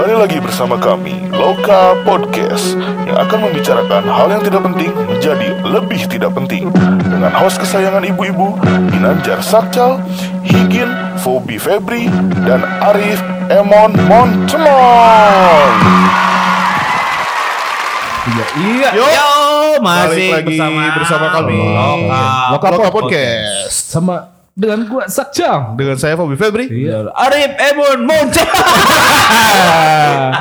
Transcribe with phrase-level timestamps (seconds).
[0.00, 2.72] Kembali lagi bersama kami, Loka Podcast,
[3.04, 6.72] yang akan membicarakan hal yang tidak penting menjadi lebih tidak penting.
[7.04, 8.56] Dengan host kesayangan ibu-ibu,
[8.96, 10.00] Ginanjar Sakcal,
[10.40, 10.88] Higin,
[11.20, 12.08] Fobi Febri,
[12.48, 13.20] dan Arif
[13.52, 15.68] Emon Montemon.
[18.24, 18.88] Iya, iya.
[18.96, 22.24] Yo, Balik masih lagi bersama, bersama kami Loka.
[22.56, 22.96] Loka Loka Podcast.
[23.04, 25.78] Podcast Sama dengan gua Sakjang.
[25.78, 26.66] dengan saya Fobi Febri.
[26.68, 27.08] Iya.
[27.14, 27.50] Arif.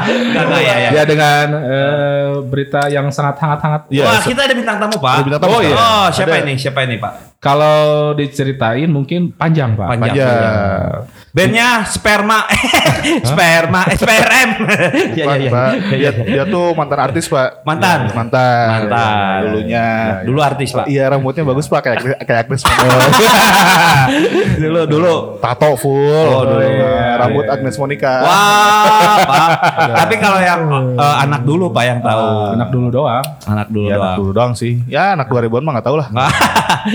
[0.10, 0.90] Enggak enggak ya ya.
[0.92, 3.82] Ya dengan eh, berita yang sangat hangat-hangat.
[3.90, 5.14] Iya, Wah, se- kita ada bintang tamu, Pak.
[5.14, 5.76] Ada bintang tamu, oh, iya.
[5.76, 6.44] Oh, siapa Ada.
[6.46, 6.54] ini?
[6.58, 7.12] Siapa ini, Pak?
[7.40, 7.80] Kalau
[8.14, 9.88] diceritain mungkin panjang, Pak.
[9.88, 10.16] Panjang.
[10.18, 10.34] Ya,
[11.40, 12.40] Bandnya Sperma.
[13.32, 14.50] Sperma, SPRM.
[15.20, 15.52] ya, Pak, ya, ya.
[15.56, 15.70] Pak.
[15.96, 17.64] Ya, Dia, dia tuh mantan artis, Pak.
[17.64, 18.12] Mantan?
[18.12, 18.68] Ya, mantan.
[18.68, 19.40] Mantan.
[19.48, 19.88] Dulunya.
[20.28, 20.86] Dulu artis, Pak.
[20.92, 21.80] Iya, rambutnya bagus, Pak.
[21.80, 21.98] Kayak
[22.28, 22.62] kayak Agnes.
[24.64, 25.16] dulu dulu.
[25.40, 26.28] Tato full.
[26.28, 26.60] Oh, dulu.
[26.60, 27.56] Nah, Rambut Iya, iya.
[27.56, 28.14] Agnes Monica.
[28.20, 29.50] Wah, Pak.
[29.96, 30.62] Tapi kalau yang
[31.00, 32.28] eh, anak dulu, Pak yang tahu.
[32.60, 33.24] Anak dulu doang.
[33.48, 34.18] Anak dulu Ya, anak doang.
[34.20, 34.74] dulu doang sih.
[34.92, 36.08] Ya, anak 2000-an mah gak tau lah.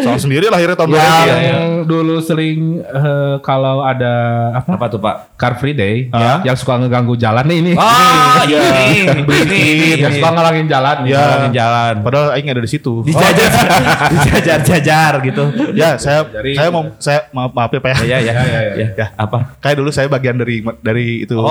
[0.04, 1.56] Soal sendiri lahirnya tahun 2000 Yang ya.
[1.88, 4.14] dulu sering eh, kalau ada
[4.54, 4.70] apa?
[4.74, 5.14] Apa tuh, Pak?
[5.34, 6.42] Car Free Day Hah?
[6.42, 7.72] yang suka ngeganggu jalan nih ini.
[7.74, 8.60] Oh, Iya.
[8.91, 9.16] ini.
[9.24, 10.18] Ini, ini, yang ini.
[10.18, 10.96] suka ngalangin jalan.
[11.02, 11.18] Iya.
[11.18, 11.94] Jalanin jalan.
[12.00, 12.94] Padahal Aing ada di situ.
[13.06, 13.50] Dijajar,
[14.12, 15.44] dijajar-jajar gitu.
[15.72, 17.96] Ya, saya Dari- saya mau saya maaf maaf ya Pak ya.
[18.04, 19.06] Ya, ya, ya, ya, Ya.
[19.14, 19.56] Apa?
[19.58, 21.36] Kayak dulu saya bagian dari dari itu.
[21.36, 21.48] Oh,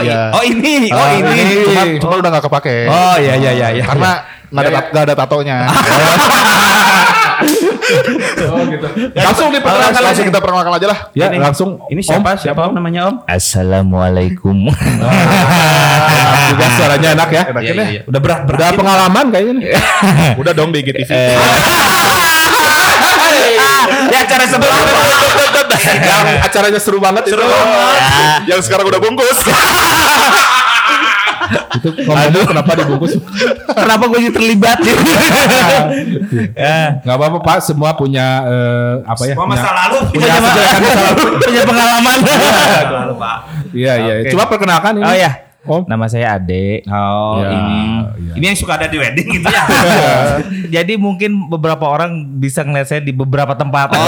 [0.00, 0.34] Iya.
[0.34, 1.42] oh ini, oh Ah, ini.
[1.64, 2.76] Cuma, cuma udah gak kepake.
[2.86, 3.84] Oh iya iya iya iya.
[3.84, 4.12] Karena
[4.52, 5.56] nggak ada tat- nggak ada tatonya.
[7.82, 8.86] Oh gitu.
[9.12, 10.30] langsung langsung, diperkenalkan langsung aja.
[10.30, 10.98] kita perkenalkan aja lah.
[11.12, 11.70] Ya, Ini- langsung.
[11.90, 12.30] ini siapa?
[12.34, 13.16] Om, siapa Om namanya Om?
[13.26, 14.56] Assalamualaikum.
[14.70, 17.42] Enak juga suaranya enak ya.
[17.50, 18.02] Enakin ya.
[18.06, 18.58] Udah berat berat.
[18.60, 19.64] Udah pengalaman kayaknya nih.
[20.40, 21.10] Udah dong di IGTV.
[24.12, 24.78] Di acara sebelah.
[26.02, 27.36] yang acaranya seru banget itu.
[28.46, 29.38] Yang sekarang udah bungkus.
[31.72, 33.16] Itu ngomong kenapa dibungkus?
[33.82, 34.78] Kenapa gue jadi terlibat?
[37.02, 39.34] Gak apa-apa Pak, semua punya eh, apa ya?
[39.34, 41.24] Semua punya- masa lalu punya kejelekan masa lalu.
[41.40, 42.18] punya pengalaman.
[42.92, 43.36] Lalu Pak.
[43.72, 44.14] Iya iya.
[44.28, 45.04] Coba perkenalkan ini.
[45.04, 45.30] Oh ya,
[45.62, 45.86] Om.
[45.86, 46.82] nama saya Ade.
[46.84, 47.78] Oh Ya, ini,
[48.18, 48.32] iya.
[48.34, 49.62] ini yang suka ada di wedding gitu ya?
[50.74, 53.92] Jadi mungkin beberapa orang bisa ngeliat saya di beberapa tempat.
[53.92, 54.02] Oh,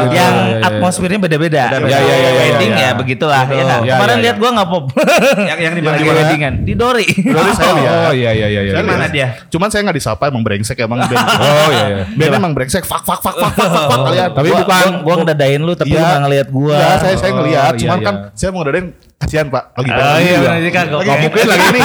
[0.00, 0.14] gitu.
[0.14, 0.66] yang Iya, iya.
[0.68, 1.62] atmosfernya beda-beda.
[1.68, 1.90] Beda-beda.
[1.90, 2.84] Iya, iya, iya, iya, Wedding iya.
[2.84, 3.44] ya begitulah.
[3.44, 3.80] Ya, nggak?
[3.80, 4.40] Iya, Kemarin iya, lihat iya.
[4.40, 4.84] gua nggak pop.
[5.50, 5.96] yang yang di mana?
[5.96, 6.12] Mana?
[6.14, 7.06] weddingan di Dori.
[7.08, 7.92] Dulu saya lihat.
[7.92, 8.72] Oh iya iya iya iya.
[8.72, 9.10] Saya Di mana lihat.
[9.10, 9.26] dia?
[9.48, 11.18] Cuman saya nggak disapa emang brengsek emang band.
[11.42, 12.04] Oh iya iya.
[12.08, 12.84] Band emang brengsek.
[12.84, 14.28] Fak fak fak fak fak fak kalian.
[14.30, 15.98] Tapi Gua- bukan gua, ngedadain lu tapi Iya.
[15.98, 16.76] lu nggak ngeliat gua.
[16.76, 17.72] Ya, saya saya ngelihat.
[17.72, 18.28] Oh, Cuman iya, kan iya.
[18.32, 18.86] saya mau ngadain
[19.22, 19.64] kasihan Pak.
[19.72, 20.26] Lagi Oh pandemi.
[20.26, 20.86] iya sih kan.
[20.88, 21.80] Lagi Gak mungkin lagi ini.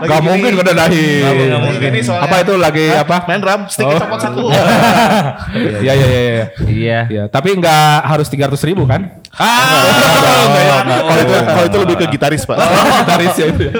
[0.00, 1.22] Gak mungkin gue dadahin.
[1.26, 2.24] Nggak mungkin ini soalnya.
[2.24, 3.16] Apa itu lagi apa?
[3.26, 3.98] Main drum, stick Oh.
[3.98, 4.42] copot satu.
[5.78, 6.20] Iya iya iya.
[6.20, 6.46] iya.
[6.68, 7.00] Iya.
[7.08, 7.74] Iya, tapi nggak
[8.04, 9.18] harus 300 ribu kan?
[9.30, 12.56] Ah, Kalau itu kalau itu lebih ke gitaris Pak.
[13.10, 13.70] Taris ya itu.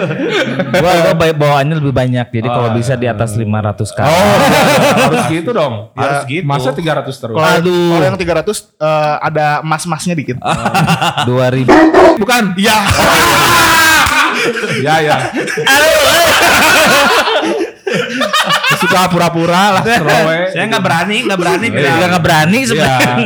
[0.70, 2.26] Gua, gua bawa- bawaannya lebih banyak.
[2.30, 3.48] Jadi kalau bisa di atas 500
[3.90, 4.06] kali.
[4.06, 4.34] Oh,
[5.08, 5.74] harus gitu dong.
[5.92, 6.44] Harus gitu.
[6.44, 7.34] Masa 300 terus?
[7.34, 8.44] Kalau yang 300
[8.76, 10.36] eh, ada mas-masnya dikit.
[11.24, 12.18] 2000.
[12.18, 12.42] Bukan.
[12.54, 12.78] Iya.
[14.84, 15.16] Ya ya.
[18.78, 20.54] Suka pura-pura lah, serowe.
[20.54, 21.98] Saya nggak berani, nggak berani Dia bilang.
[21.98, 23.16] nggak berani sebenarnya.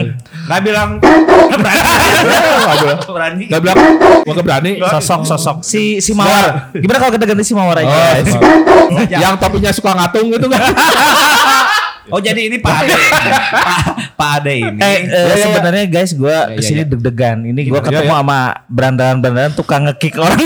[0.49, 0.91] Nggak bilang.
[1.03, 1.83] Nggak berani.
[2.23, 3.45] Nggak berani.
[3.53, 3.77] Bilang,
[4.25, 4.71] gua gak berani.
[4.81, 6.73] Sosok sosok si si Mawar.
[6.73, 7.91] Gimana kalau kita ganti si Mawar aja?
[7.91, 10.73] Oh, yang topinya suka ngatung gitu kan?
[12.09, 12.95] Oh jadi ini Pak Ade.
[12.99, 13.75] Pak,
[14.17, 14.79] Pak Ade ini.
[14.79, 16.87] Eh, eh, sebenarnya guys, gue Ya, ya, ke sini ya.
[16.89, 17.39] deg-degan.
[17.45, 18.19] Ini gue ketemu Ya, ya.
[18.19, 20.39] sama berandalan-berandalan tukang ngekick orang.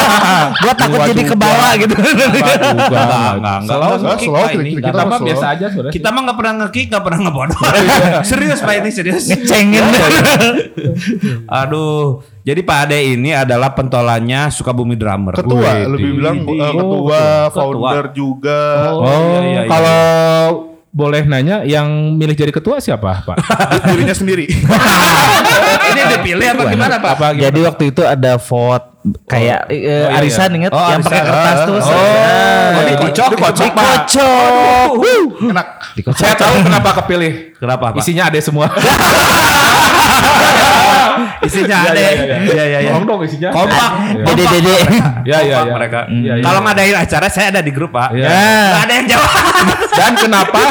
[0.62, 1.30] gue takut jadi juga.
[1.30, 1.94] ke bawah gitu.
[1.94, 4.16] Enggak, Enggak, enggak.
[4.16, 4.70] Slow, kita- ini.
[4.74, 5.90] kita Kita mah biasa aja sudah.
[5.90, 7.60] Kita mah nggak pernah ngekick, nggak pernah ngebodoh.
[8.30, 9.24] serius Pak ini serius.
[9.26, 9.84] Ngecengin.
[11.60, 15.34] Aduh, jadi Pak Ade ini adalah pentolannya Sukabumi Drummer.
[15.34, 17.50] Ketua Wih, lebih bilang eh, oh, ketua, ketua.
[17.50, 18.60] founder juga.
[18.90, 19.62] Oh, iya, iya, iya.
[19.66, 20.02] kalau
[20.94, 23.36] boleh nanya yang milih jadi ketua siapa, Pak?
[23.90, 24.46] Dirinya sendiri.
[25.90, 27.10] ini dipilih apa gimana Pak?
[27.18, 27.44] Apa gimana?
[27.50, 28.93] Jadi waktu itu ada vote
[29.28, 30.56] kayak eh, iya, arisan iya.
[30.64, 31.76] inget Oh, yang pakai kertas tuh.
[31.76, 33.66] Oh, Nah, oh, jadi- dikocok, dikocok.
[33.68, 34.90] Dikocok.
[35.44, 35.66] Enak.
[36.16, 37.32] Saya tahu kenapa kepilih.
[37.54, 38.00] Kenapa Pak?
[38.00, 38.66] Isinya ada semua.
[41.44, 42.00] Isinya Iya, ada.
[42.00, 42.36] iya, iya.
[42.40, 42.90] Iya iya iya.
[42.90, 43.48] Tolong dong isinya.
[43.52, 43.90] Kompak.
[44.24, 44.76] Dede-dede.
[45.24, 45.68] Ya ya ya.
[45.68, 46.00] mereka.
[46.08, 46.44] Iya, iya.
[46.44, 48.08] Kalau ngadain acara saya ada di grup Pak.
[48.16, 48.28] Iya.
[48.80, 49.30] Ada yang jawab.
[50.00, 50.62] Dan kenapa?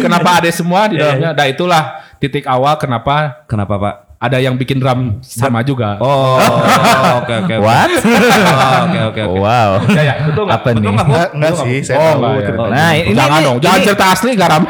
[0.00, 1.30] kenapa ada semua di Iya, dalamnya?
[1.36, 1.82] Nah itulah
[2.18, 3.94] titik awal kenapa Kenapa Pak?
[4.24, 6.00] Ada yang bikin drum sama juga.
[6.00, 6.40] Oh,
[7.20, 7.54] oke oke.
[7.60, 7.90] What?
[7.92, 9.38] Oh, Oke oke oke.
[9.38, 9.70] Wow.
[9.90, 10.56] Ya, ya, betul nggak?
[10.56, 10.80] Apa nih?
[10.86, 12.44] Enggak, enggak sih, saya Oh, tahu enggak, ya.
[12.46, 12.72] ceritanya.
[12.74, 14.68] Nah, ini jangan ini- dong, jangan ini- cerita asli gak rame.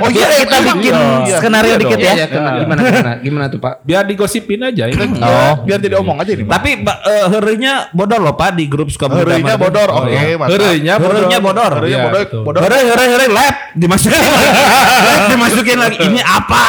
[0.00, 0.94] Oh iya kita bikin
[1.30, 2.12] skenario dikit ya.
[2.12, 3.74] Iya, gimana, gimana, gimana tuh Pak?
[3.82, 4.94] Biar digosipin aja ya.
[4.96, 5.54] Oh.
[5.62, 6.52] Biar jadi omong aja nih, Pak.
[6.52, 10.48] Tapi ba- eh, herinya bodor loh Pak di grup suka Herinya bodor, oke, mantap.
[10.50, 11.70] Herenya Herinya bodor.
[11.76, 12.42] Herinya Iya, bodor, betul.
[12.42, 12.60] bodor.
[12.64, 16.60] Hore hore lab dimasukin lab dimasukin lagi ini apa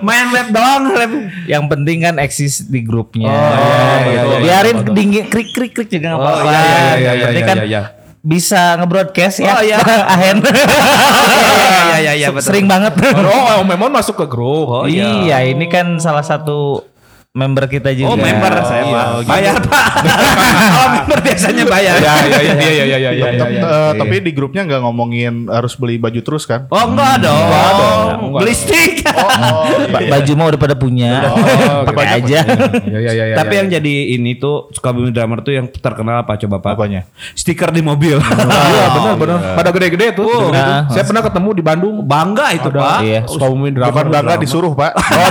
[0.00, 1.12] main lab doang lab
[1.46, 3.30] Yang penting kan eksis di grupnya.
[3.30, 4.38] iya, iya, iya.
[4.42, 6.50] Biarin dingin krik krik krik juga nggak apa-apa.
[6.50, 7.82] iya, iya, iya, iya, penting iya, kan iya, iya.
[8.26, 9.52] bisa nge-broadcast ya.
[9.54, 9.78] Oh, iya.
[10.14, 10.36] Ahen.
[11.86, 12.92] iya iya iya betul Sering banget.
[13.16, 14.66] Oh, Memon masuk ke grup.
[14.68, 15.40] Oh, iya.
[15.46, 16.82] ini kan salah satu
[17.36, 18.08] member kita juga.
[18.08, 19.28] Oh member saya Iya, pak gitu.
[19.28, 19.86] bayar pak
[20.66, 23.60] kalau member biasanya bayar Ya, ya, ya, ya, ya, ya, ya, ya, Tetep, ya.
[23.60, 26.64] eh, Tapi di grupnya nggak ngomongin harus beli baju terus kan?
[26.66, 28.56] oh enggak dong enggak beli dong.
[28.56, 31.10] stick Oh, Ba- Baju mah udah pada punya.
[31.30, 32.34] Oh, Pakai gitu.
[32.34, 32.38] aja.
[32.84, 33.58] Ya, ya, ya, ya, Tapi ya.
[33.58, 36.72] yang jadi ini tuh Sukabumi Drummer tuh yang terkenal apa coba Pak?
[36.74, 37.06] Apanya?
[37.32, 38.18] Stiker di mobil.
[38.18, 39.38] Iya benar benar.
[39.54, 40.26] Pada gede-gede tuh.
[40.26, 40.50] Oh.
[40.50, 40.84] Nah.
[40.88, 41.94] Saya pernah ketemu di Bandung.
[42.02, 42.98] Bangga itu Pak.
[43.00, 43.20] Iya.
[43.26, 43.90] Sukabumi drama.
[43.90, 44.92] Bukan bangga disuruh, Pak.
[44.96, 45.28] Oh,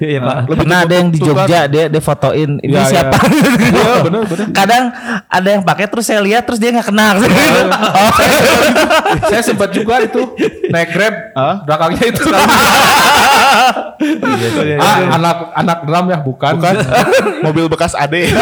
[0.00, 0.36] Iya Pak.
[0.56, 3.16] Pernah ada yang di Jogja dia dia fotoin ini Iya, siapa?
[3.70, 4.46] Iya, bener, bener.
[4.52, 4.84] Kadang
[5.26, 7.16] ada yang pakai terus saya lihat terus dia nggak kenal.
[8.00, 8.12] oh,
[9.30, 10.22] Saya sempat juga itu
[10.68, 11.14] naik Grab,
[11.64, 12.22] belakangnya itu.
[14.80, 16.52] ah, anak anak drum ya bukan.
[16.56, 16.74] bukan
[17.44, 18.32] mobil bekas ade.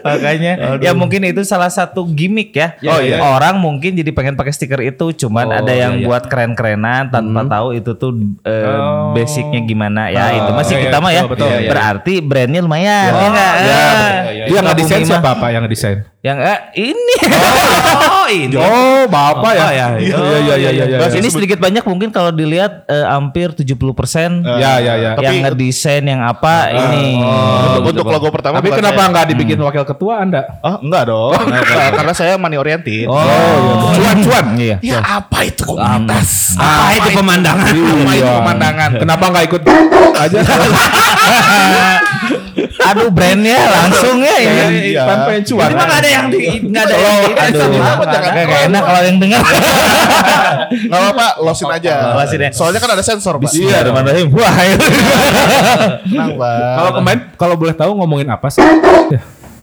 [0.00, 2.76] makanya ya mungkin itu salah satu gimmick ya.
[2.86, 3.20] Oh, iya.
[3.20, 6.06] Orang mungkin jadi pengen pakai stiker itu, cuman Oh, ada yang iya, iya.
[6.08, 8.12] buat keren-kerenan tanpa tahu itu tuh
[8.42, 9.14] eh, Oh.
[9.14, 10.34] basicnya gimana ya.
[10.34, 11.22] itu masih iya, kita mah ya.
[11.22, 11.48] betul, betul.
[11.48, 11.70] Iya, iya.
[11.70, 13.10] Berarti brandnya lumayan.
[13.14, 13.54] ya nggak?
[13.54, 13.78] Ya,
[14.26, 15.98] Eh, Dia nggak desain siapa Pak yang desain?
[16.26, 17.14] Yang eh, ini.
[17.22, 18.54] Oh ini.
[18.54, 19.62] Oh, Bapak ya.
[19.62, 19.86] Oh, ya.
[19.96, 20.98] Iya iya iya iya iya.
[21.12, 25.10] ini sedikit banyak mungkin kalau dilihat eh, hampir 70% Ya ya ya.
[25.18, 27.18] yang ngedesain yang apa ini.
[27.82, 30.60] Untuk- Untuk logo pertama Tapi kenapa nggak dibikin wakil ketua Anda?
[30.60, 31.32] Oh, enggak dong.
[31.96, 33.08] Karena saya money oriented.
[33.08, 34.44] Oh, Cuan-cuan.
[34.56, 34.76] Iya.
[34.82, 36.54] Ya apa itu komunitas?
[36.56, 37.72] apa itu pemandangan?
[37.72, 38.90] Apa itu pemandangan?
[39.00, 39.62] Kenapa nggak ikut
[40.16, 40.38] aja?
[42.92, 44.94] Aduh brandnya langsung ya ini.
[44.94, 45.02] Iya.
[45.06, 45.68] Kan pengen cuan.
[45.68, 47.68] Ini mah nggak ada yang di nggak ada yang di Aduh,
[48.46, 49.40] gak enak kalau yang dengar.
[50.86, 51.92] Enggak apa-apa, losin aja.
[52.14, 52.50] Losin ya.
[52.50, 53.50] Soalnya kan ada sensor, Pak.
[53.54, 54.28] Iya, Rahim.
[54.34, 54.54] Wah.
[56.76, 58.62] Kalau kemarin kalau boleh tahu ngomongin apa sih?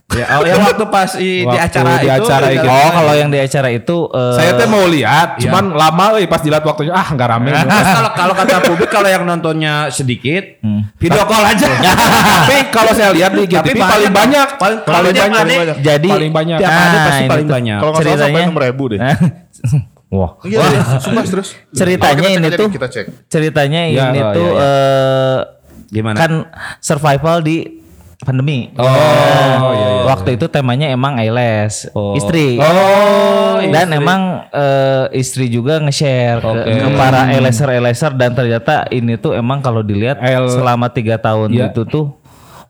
[0.06, 2.12] Ya, oh, yang waktu pas i- di Waktu acara di itu.
[2.22, 2.68] acara di- gitu.
[2.68, 6.38] Oh, kalau yang di acara itu eh, Saya teh mau lihat, cuman lama euy pas
[6.38, 7.50] dilihat waktunya ah nggak rame.
[7.50, 10.60] Terus kalau kalau kata publik kalau yang nontonnya sedikit,
[10.94, 11.66] video call aja.
[12.38, 15.30] Tapi kalau saya lihat di GTV paling banyak, Paling, paling banyak.
[15.34, 15.76] hari- banyak.
[15.80, 16.58] jadi paling banyak.
[16.58, 17.54] Tiap Nah, pasti paling tuh.
[17.54, 17.78] banyak.
[17.80, 18.98] Kalau nggak salah sampai ceritanya- 6 ribu deh.
[20.14, 20.30] Wah.
[20.44, 20.82] Iya, iya.
[21.00, 21.48] Sumpah terus.
[21.70, 23.06] Ceritanya Oh, ini tuh nih, kita cek.
[23.26, 25.38] ceritanya Ya, ini tuh iya, eh,
[25.90, 26.14] Gimana?
[26.14, 26.32] kan
[26.78, 27.82] survival di
[28.16, 28.70] pandemi.
[28.74, 28.94] Oh, Nah,
[29.72, 30.02] iya, iya.
[30.06, 32.14] Waktu itu temanya emang ALS, Oh.
[32.14, 32.56] istri.
[32.56, 33.98] Oh, dan istri.
[33.98, 36.72] emang eh, istri juga nge-share ke, Oke.
[36.76, 41.50] ke para eleser eleser dan ternyata ini tuh emang kalau dilihat El- selama tiga tahun
[41.50, 41.66] Iya.
[41.68, 42.12] itu tuh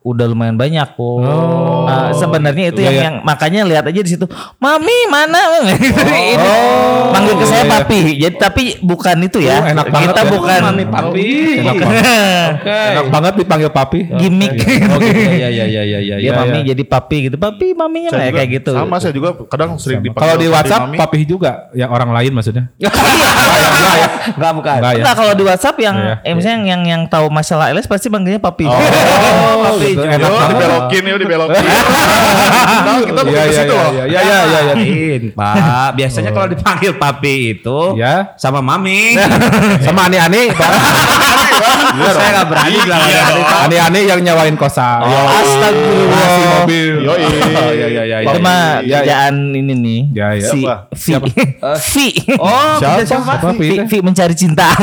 [0.04, 0.84] udah lumayan banyak.
[1.00, 3.04] Nah, sebenarnya itu Iya, yang, iya.
[3.08, 4.28] yang makanya lihat aja di situ,
[4.60, 5.40] mami mana?
[5.64, 5.80] ini
[7.08, 7.72] manggil ke saya iya, iya.
[7.72, 8.00] papi.
[8.20, 9.64] Jadi tapi bukan itu ya.
[9.64, 10.28] Oh, enak banget Kita ya.
[10.28, 11.26] bukan Mami papi.
[11.64, 12.52] Enak banget.
[12.68, 14.00] Enak banget dipanggil papi.
[14.20, 14.52] gimmick.
[14.52, 15.08] Oh, gitu.
[15.08, 16.16] Iya iya iya iya iya.
[16.20, 16.32] Dia iya.
[16.36, 17.36] mami jadi papi gitu.
[17.40, 18.72] Papi maminya Saya mah juga kayak gitu.
[18.76, 20.96] Sama saya juga kadang sering dipanggil Kalau di WhatsApp mami.
[21.00, 22.68] papi juga, yang orang lain maksudnya.
[24.36, 24.78] Enggak bukan.
[24.84, 25.02] Enggak ya.
[25.04, 28.68] Enggak kalau di WhatsApp yang eh, misalnya yang yang tahu masalah LS pasti manggilnya papi.
[28.68, 28.76] Oh,
[29.72, 29.93] papi.
[29.94, 30.02] Gitu.
[30.02, 30.50] Yo, enak banget.
[30.52, 31.64] dibelokin, yo dibelokin.
[31.64, 33.90] Nah, kita bukan Iya ke iya situ iya loh.
[34.04, 34.74] iya iya iya iya.
[35.30, 35.88] Pak.
[35.94, 38.34] Biasanya kalau dipanggil papi itu Ya.
[38.36, 39.14] sama mami.
[39.84, 40.50] Sama aneh-aneh.
[42.14, 43.00] Saya nggak berani bilang.
[43.64, 45.02] Aneh-aneh yang nyawain kosan.
[45.04, 46.10] Astagfirullah.
[46.10, 46.92] Ngasih mobil.
[47.00, 47.28] Yo, iya,
[47.86, 48.42] iya, iya, Itu iya.
[48.42, 48.96] mah Iya, iya.
[48.98, 50.00] kerjaan ini nih.
[50.12, 50.48] Ya, ya.
[50.48, 50.60] Si
[50.96, 51.26] Siapa?
[51.26, 51.44] Vi.
[51.86, 52.08] Vi.
[52.36, 53.50] Oh, Siapa?
[53.52, 54.74] Vi, Vi mencari cinta.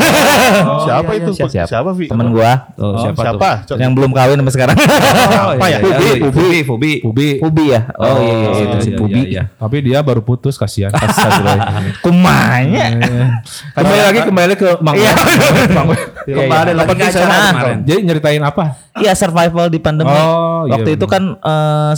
[0.82, 1.30] Siapa itu?
[1.36, 1.90] Siapa?
[1.92, 2.06] Vi?
[2.08, 3.12] Temen gua Oh, siapa?
[3.12, 3.22] tuh?
[3.22, 3.50] Siapa?
[3.66, 3.78] Coba.
[3.78, 4.76] yang belum kawin sampai sekarang.
[5.02, 5.78] Apa ya?
[5.82, 6.92] Fubi, Fubi, Fubi.
[7.02, 7.28] Ubi.
[7.42, 7.80] Pubi ya.
[7.98, 9.20] Oh, iya iya itu si iya, Pubi.
[9.20, 9.42] iya, iya.
[9.58, 10.90] Tapi dia baru putus kasihan.
[12.04, 12.86] Kumanya.
[13.76, 14.94] kembali lagi kembali lagi ke Mang.
[14.96, 15.12] Iya.
[15.74, 15.88] Mang.
[16.26, 17.78] Kembali lagi ke acara kemarin.
[17.84, 18.64] Jadi nyeritain apa?
[18.98, 20.12] Iya survival di pandemi.
[20.12, 21.92] Oh, iya Waktu itu kan eh,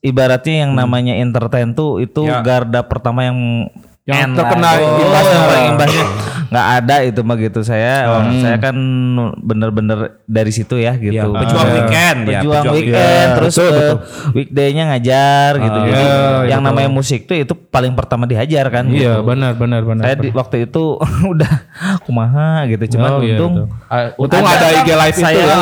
[0.00, 2.40] ibaratnya yang namanya entertain tuh itu Ya.
[2.40, 3.68] garda pertama yang
[4.02, 4.76] Yang N terkena lah.
[4.76, 5.30] Oh, imbasnya.
[5.30, 6.06] yang paling imbasnya.
[6.50, 7.94] Nggak ada itu mah gitu saya.
[8.34, 8.74] Saya kan
[9.38, 11.14] bener-bener dari situ ya gitu.
[11.14, 12.98] Iya, pejuang Eh, weekend, ya, Pejuang pejuang weekend.
[12.98, 13.28] weekend.
[13.32, 13.98] Terus Betul, eh, betul.
[14.34, 15.78] weekday-nya ngajar gitu.
[15.78, 16.66] Ah, Jadi iya, yang betul.
[16.66, 18.84] namanya musik tuh itu paling pertama dihajar kan.
[18.84, 19.22] Iya gitu.
[19.22, 20.02] benar benar benar.
[20.02, 20.82] Saya di waktu itu
[21.32, 21.52] udah
[22.02, 22.98] kumaha gitu.
[22.98, 23.54] Cuman Oh, iya, untung.
[23.86, 25.56] Ah, untung ada IG live itu saya, ya.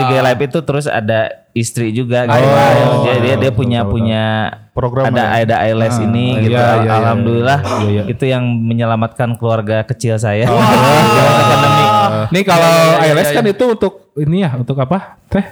[0.00, 1.20] IG live itu terus ada
[1.52, 2.44] istri juga gitu.
[2.48, 4.24] Oh, dia dia, dia punya punya
[4.72, 5.44] Program ada ya?
[5.44, 6.56] ada ILS ini gitu.
[6.56, 8.02] iya, iya, iya, Alhamdulillah iya, iya.
[8.08, 10.48] itu yang menyelamatkan keluarga kecil saya.
[10.48, 11.86] Zaman pandemi.
[12.32, 15.20] Nih kalau Iya, iya, ILS iya, kan itu untuk ini ya, untuk apa?
[15.28, 15.44] Teh?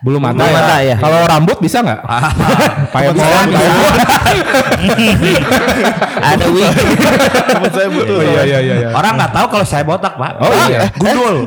[0.00, 0.60] Belum ada Belum ya.
[0.64, 0.96] ada ya.
[0.98, 2.00] Kalau rambut bisa nggak?
[2.94, 3.24] Pak Emon.
[6.28, 6.74] ada wig.
[7.68, 8.16] Saya butuh.
[8.18, 8.74] Oh iya iya iya.
[8.84, 8.88] iya.
[8.94, 10.32] Orang nggak tahu kalau saya botak, Pak.
[10.40, 10.80] Oh iya.
[10.96, 11.36] Gundul.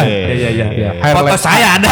[0.00, 0.90] Iya Iya iya iya.
[1.02, 1.90] Hair Foto saya ada.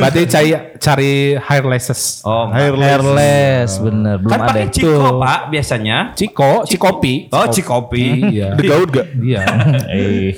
[0.00, 2.22] Berarti cari cari hair laces.
[2.22, 4.48] Oh, Hairless bener belum kan ada.
[4.52, 5.96] pakai ciko, Pak, biasanya.
[6.14, 7.14] Ciko, Cikopi.
[7.32, 8.06] Oh, cikopi.
[8.32, 8.54] Iya.
[8.54, 9.06] Degaut gak?
[9.18, 9.40] Iya.
[9.90, 10.36] Eh.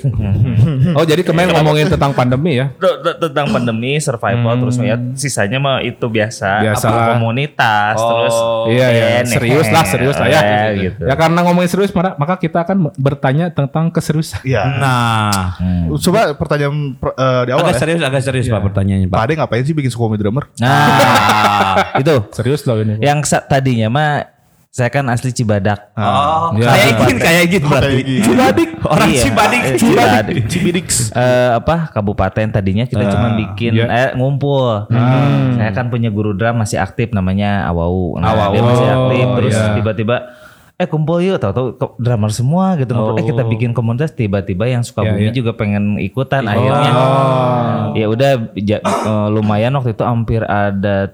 [0.95, 2.73] Oh jadi kemarin ngomongin tentang pandemi ya?
[3.19, 3.68] Tentang pandemi
[3.99, 6.85] survival terus ya sisanya mah itu biasa, Biasa.
[6.85, 8.35] upload komunitas Oh, terus
[8.69, 10.41] Iya iya serius lah serius lah ya.
[10.41, 11.01] Eh, gitu.
[11.05, 14.41] Ya karena ngomongin serius maka maka kita akan bertanya tentang keseriusan.
[14.41, 14.63] Iya.
[14.77, 15.55] Nah,
[15.99, 17.79] Coba pertanyaan per- eh, di awal agak ya.
[17.79, 19.19] serius, agak serius Pak pertanyaannya, Pak.
[19.19, 20.47] Ade ngapain sih bikin Sukomi Drummer?
[20.57, 22.97] Nah, itu Serius loh ini.
[23.01, 24.38] yang tadinya mah
[24.69, 25.97] saya kan asli Cibadak.
[25.97, 26.69] Oh, Ya.
[26.69, 27.89] kayak gini, kayak gitu berarti.
[27.99, 28.69] Kayak Cibadik.
[28.79, 29.61] Orang Iya, Cibadik.
[29.61, 30.35] eh, Cibadik.
[30.45, 30.85] Cibidik.
[31.11, 33.85] Eh, apa kabupaten tadinya kita cuma bikin iya.
[33.89, 34.85] eh, ngumpul.
[35.57, 38.17] Saya kan punya guru drum masih aktif namanya Awau.
[38.17, 38.51] Nah, Awau.
[38.53, 39.73] dia masih aktif Oh, terus iya.
[39.73, 40.15] tiba-tiba
[40.79, 43.19] eh kumpul yuk tahu-tahu drummer semua gitu ngobrol.
[43.19, 45.33] Eh kita bikin komunitas tiba-tiba yang suka Iya, bumi iya.
[45.33, 46.91] juga pengen ikutan akhirnya.
[47.91, 51.09] Ya udah ja- eh, lumayan waktu itu hampir ada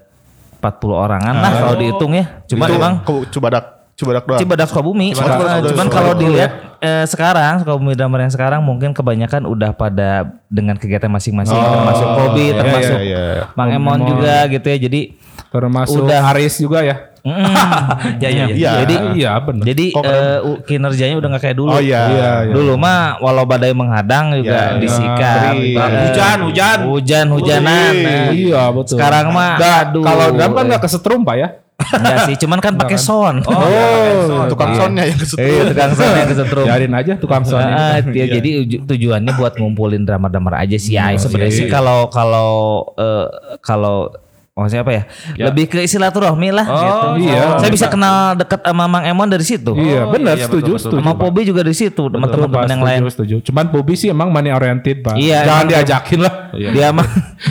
[0.66, 2.24] 40 orangan lah kalau dihitung ya.
[2.50, 2.94] Cuma Itu emang
[3.30, 3.64] Cibadak.
[3.96, 4.40] Cibadak doang.
[4.44, 5.16] Cibadak Sukabumi.
[5.16, 5.68] Cibadak Eh, Sukabumi.
[5.72, 6.50] cuman kalau dilihat
[6.84, 12.52] eh, sekarang Sukabumi drummer yang sekarang mungkin kebanyakan udah pada dengan kegiatan masing-masing termasuk Kobi,
[12.52, 13.44] iya, termasuk iya, iya.
[13.56, 14.76] Mang Emon juga gitu ya.
[14.76, 15.00] Jadi
[15.46, 16.20] Termasuk Udah.
[16.20, 16.96] Haris juga ya.
[17.26, 17.34] Mm,
[18.22, 18.46] Ya, ya, ya.
[18.48, 18.70] Iya.
[18.80, 19.64] Jadi Iya benar.
[19.66, 21.68] jadi eh, u- kinerjanya udah nggak kayak dulu.
[21.68, 22.02] Oh iya.
[22.06, 22.54] Iya, iya.
[22.54, 25.52] Dulu mah walau badai menghadang juga Iya, disikat.
[25.56, 25.82] iya.
[25.82, 26.78] Eh, Hujan, hujan.
[26.86, 27.92] Hujan, hujanan.
[27.96, 28.94] Nah, Iya betul.
[28.94, 30.00] Sekarang mah Nah, aduh.
[30.00, 31.48] kalau drum kan nggak kesetrum pak ya?
[31.76, 33.44] Enggak sih, cuman kan pakai sound.
[33.46, 35.44] Oh, Tukang soundnya yang kesetrum.
[35.44, 36.64] Iya, tukang sound yang kesetrum.
[36.64, 37.74] Biarin aja tukang sound ini.
[37.74, 41.12] Ah, ya, jadi uju- tujuannya buat ngumpulin drummer-drummer aja sih ya.
[41.14, 42.50] Sebenarnya sih kalau kalau
[42.96, 43.26] eh,
[43.60, 44.08] kalau
[44.56, 45.02] maksudnya apa ya?
[45.38, 47.06] Lebih ke silaturahmi lah gitu.
[47.22, 47.60] iya.
[47.60, 49.76] Saya bisa kenal deket sama Mang Emon dari situ.
[49.76, 50.96] Iya benar setuju setuju.
[50.96, 53.00] Sama Pobi juga dari situ, Betul, teman-teman yang setuju, lain.
[53.06, 53.36] Setuju.
[53.44, 55.12] Cuman Bobby sih emang money oriented pak.
[55.14, 56.32] Iya, Jangan emang- diajakin lah.
[56.56, 57.06] Dia mah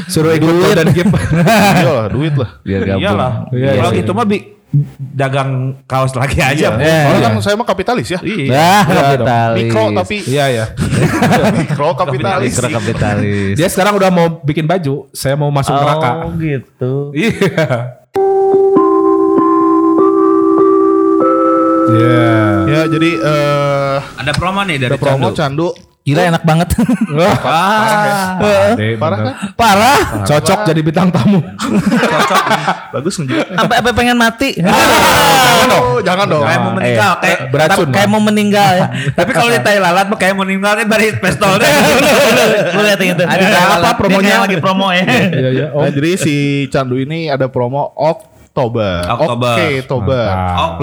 [0.10, 1.14] Suruh ikut dan give.
[1.78, 2.50] Iya lah, duit lah.
[2.66, 3.02] biar gabung.
[3.06, 3.32] Iyalah.
[3.54, 4.00] Iya, Kalau iya.
[4.02, 4.38] gitu mah bi
[4.98, 5.52] dagang
[5.86, 6.74] kaos lagi aja.
[6.74, 6.80] Bu.
[6.80, 8.20] Eh, Soalnya kan saya mah kapitalis ya.
[8.20, 9.58] Nah, kapitalis.
[9.62, 10.66] Mikro tapi Iya ya.
[11.60, 12.52] mikro kapitalis.
[12.52, 13.56] Mikro kapitalis.
[13.56, 15.08] Dia sekarang udah mau bikin baju.
[15.12, 16.10] Saya mau masuk neraka.
[16.24, 16.94] Oh gitu.
[17.12, 17.32] Iya.
[21.88, 22.34] Iya.
[22.66, 25.70] Ya jadi eh Ada promo nih dari ada promo Candu.
[25.72, 25.95] candu.
[26.06, 26.70] Gila enak banget.
[27.18, 27.34] Wah.
[28.78, 29.34] Deh, Parah bener.
[29.34, 29.36] kan?
[29.58, 30.00] Parah.
[30.22, 31.42] Cocok jadi bintang tamu.
[32.94, 33.58] Bagus ngejilat.
[33.58, 34.50] Sampai sampai pengen mati.
[34.62, 36.44] Jangan dong, jangan dong.
[36.46, 38.88] Kayak mau meninggal, Eh, kayak beracun, Kayak mau meninggal ya.
[39.18, 41.66] Tapi kalau di tai lalat mah kayak mau meninggal kan dari pistol deh.
[42.70, 43.24] Lu lihat itu.
[43.26, 43.46] Ada
[43.82, 44.46] apa promonya?
[44.46, 45.04] lagi promo ya.
[45.10, 45.66] Iya iya.
[45.74, 45.82] Oh.
[45.82, 46.36] Nah, jadi si
[46.70, 49.10] candu ini ada promo Oktober.
[49.10, 49.56] Oktober.
[49.58, 50.26] Oke, Oktober.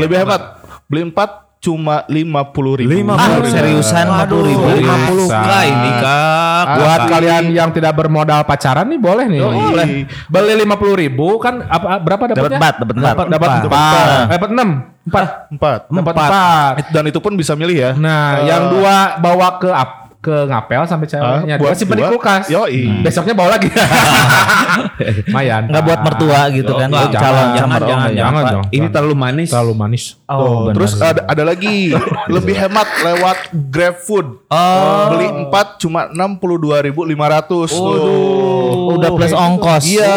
[0.02, 0.42] Lebih hemat.
[0.90, 3.14] Beli 4 cuma 50 ribu.
[3.14, 4.66] Ah, seriusan 50 ribu.
[4.66, 6.64] 50 kah ini kak.
[6.74, 9.40] Buat kalian yang tidak bermodal pacaran nih boleh nih.
[9.40, 9.86] Boleh.
[10.26, 12.58] Beli lima puluh ribu kan apa berapa Dapat dapatnya?
[12.58, 13.14] empat, dapat empat.
[13.14, 13.62] Dapat dapat Empat.
[13.62, 14.26] empat.
[14.28, 14.68] Dapat enam.
[15.02, 15.26] Empat.
[15.50, 15.80] Empat.
[15.86, 16.74] Dapat empat.
[16.90, 17.90] Dan itu pun bisa milih ya.
[17.94, 21.54] Nah, Eh, yang dua bawa ke up ke ngapel sampai ceweknya.
[21.54, 22.14] Ah, Dua buat simpen di dua.
[22.14, 22.46] kulkas.
[22.46, 23.02] Yoi.
[23.02, 23.66] Besoknya bawa lagi.
[25.34, 25.66] Mayan.
[25.66, 26.86] Enggak buat mertua gitu kan.
[26.86, 28.14] enggak, calon jangan, calon jangan, oh, jangan, enggak.
[28.22, 28.52] jangan, Pak.
[28.54, 28.70] jangan.
[28.70, 29.48] Ini terlalu manis.
[29.50, 30.04] Terlalu manis.
[30.24, 30.74] Oh, Tuh, benar.
[30.78, 31.90] terus ada, ada lagi
[32.38, 34.26] lebih hemat lewat GrabFood.
[34.46, 35.04] Oh.
[35.10, 37.74] Beli 4 cuma 62.500.
[37.74, 38.94] Waduh.
[38.94, 39.84] udah plus ongkos.
[39.90, 40.14] Iya.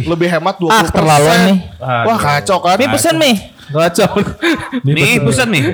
[0.00, 0.72] Lebih hemat 20%.
[0.72, 1.58] Ah, keterlaluan nih.
[1.78, 2.80] Wah, kacau kan?
[2.80, 3.59] Mi pesen mi.
[3.70, 4.12] Kacau.
[4.82, 5.64] Nih pesan nih.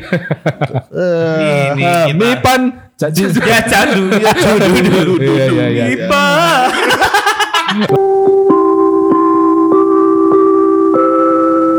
[0.92, 2.16] Eh, Ini Ah, kita.
[2.16, 2.60] Mipan.
[2.94, 3.22] Caci.
[3.46, 4.04] Ya candu.
[4.16, 5.16] Ya candu.
[5.18, 5.84] Iya iya iya.
[5.86, 6.24] Mipa.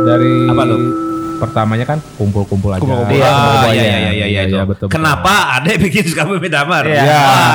[0.04, 0.76] Dari Apa lu?
[1.38, 2.82] Pertamanya kan kumpul-kumpul aja.
[2.82, 3.14] Kumpul-kumpul.
[3.14, 4.58] Iya, Ah, iya, iya iya iya iya iya, itu.
[4.66, 4.88] betul.
[4.90, 6.84] Kenapa ada yang bikin suka beda damar?
[6.88, 7.06] Iya.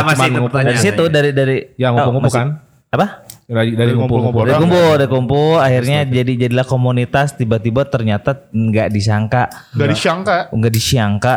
[0.07, 0.69] Masih itu pertanyaan.
[0.71, 2.49] Dari situ dari dari Ya, Oh, ngumpul-ngumpul masih- kan?
[2.93, 3.07] Apa?
[3.45, 4.43] Dari dari ngumpul-ngumpul.
[4.43, 7.33] Udah kumpul, udah kumpul, akhirnya jadi jadilah komunitas.
[7.33, 10.37] Tiba-tiba ternyata nggak disangka, Gak disangka.
[10.49, 11.35] nggak disangka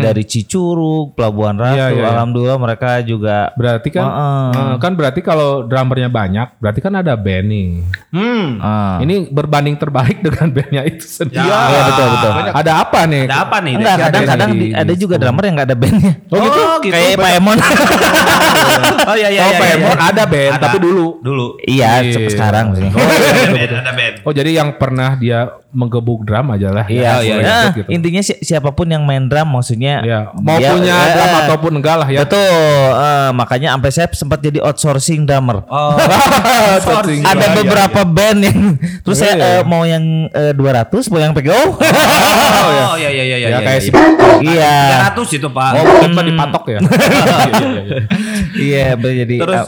[0.00, 1.76] dari Cicurug, Pelabuhan Ratu.
[1.76, 2.08] Iya, iya, iya.
[2.10, 4.46] Alhamdulillah mereka juga Berarti kan Heeh.
[4.52, 7.68] eh, kan berarti kalau drummernya banyak, berarti kan ada band nih.
[8.10, 8.46] Hmm.
[8.58, 8.96] ah.
[8.98, 11.42] Ini berbanding terbalik dengan bandnya itu sendiri.
[11.42, 11.58] Ya.
[11.62, 12.30] Iya, betul, betul.
[12.52, 13.22] Ada apa nih?
[13.26, 13.74] Ada apa nih?
[13.76, 16.12] Enggak, kadang-kadang Ada di- di- ada juga drummer yang nggak ada bandnya.
[16.26, 16.60] Oh gitu?
[16.88, 17.56] Kayak Pak Emon.
[19.10, 19.58] Oh iya iya oh, iya.
[19.58, 19.74] Pak iya.
[19.78, 21.06] Emon ada band, tapi dulu.
[21.20, 21.41] Dulu.
[21.62, 22.86] Iya, sampai sekarang sih.
[22.86, 24.14] Ada band, ada band.
[24.22, 26.84] Oh jadi yang pernah dia menggebuk drum aja lah.
[26.84, 27.88] Iya, Ya, iya, boleh Nah, ikut gitu.
[27.90, 31.72] intinya si- siapa pun yang main drum maksudnya Ya, mau dia- punya eh, drum ataupun
[31.74, 32.20] enggak lah ya.
[32.22, 32.44] Betul,
[32.92, 35.64] eh, makanya sampai saya sempat jadi outsourcing drummer.
[35.64, 35.96] Oh.
[36.76, 37.24] Outsourcing.
[37.24, 38.58] Ada Iya, beberapa band yang
[39.04, 39.48] terus Iya, saya iya.
[39.50, 41.56] eh, mau yang eh, 200, mau yang PGO.
[41.56, 43.48] Oh iya iya iya iya.
[43.48, 43.90] Ya, kayak si
[44.42, 44.76] Iya.
[45.16, 45.70] 300 itu, Pak.
[45.72, 46.80] Oh, kita dipatok ya.
[46.92, 48.92] Iya, iya, iya.
[48.92, 49.66] Iya, jadi Terus, ah,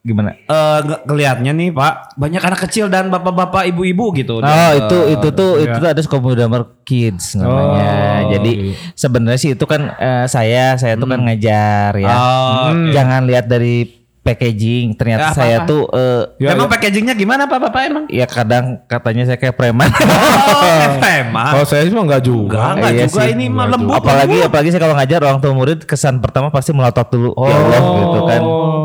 [0.00, 0.32] gimana?
[0.32, 4.40] Eh nge- ngelihatnya nih Pak, banyak anak kecil dan bapak-bapak, ibu-ibu gitu.
[4.40, 7.92] Oh Dan, itu eh, itu tuh itu tuh ada sekolah drummer kids namanya.
[7.92, 8.52] Oh, Jadi
[8.96, 12.08] sebenarnya sih itu kan eh, saya saya tuh kan ngajar ya.
[12.10, 14.92] Oh, Hmm, Jangan lihat dari packaging.
[14.94, 16.72] Ternyata Ya, saya tuh eh, Ya, emang ya.
[16.72, 18.04] packagingnya gimana Pak Bapak emang?
[18.06, 19.88] ya kadang katanya saya kayak preman.
[19.88, 20.82] Oh,
[21.20, 21.52] emang.
[21.52, 22.56] Kalau saya sih mah enggak juga.
[22.56, 23.32] Enggak, enggak Iya juga sih.
[23.32, 23.94] ini mah lembut.
[23.96, 27.82] apalagi apalagi saya kalau ngajar orang tua murid kesan pertama pasti melotot dulu ya Allah
[27.96, 28.42] gitu kan.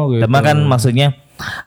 [0.07, 0.21] gitu.
[0.21, 1.07] Cuma kan maksudnya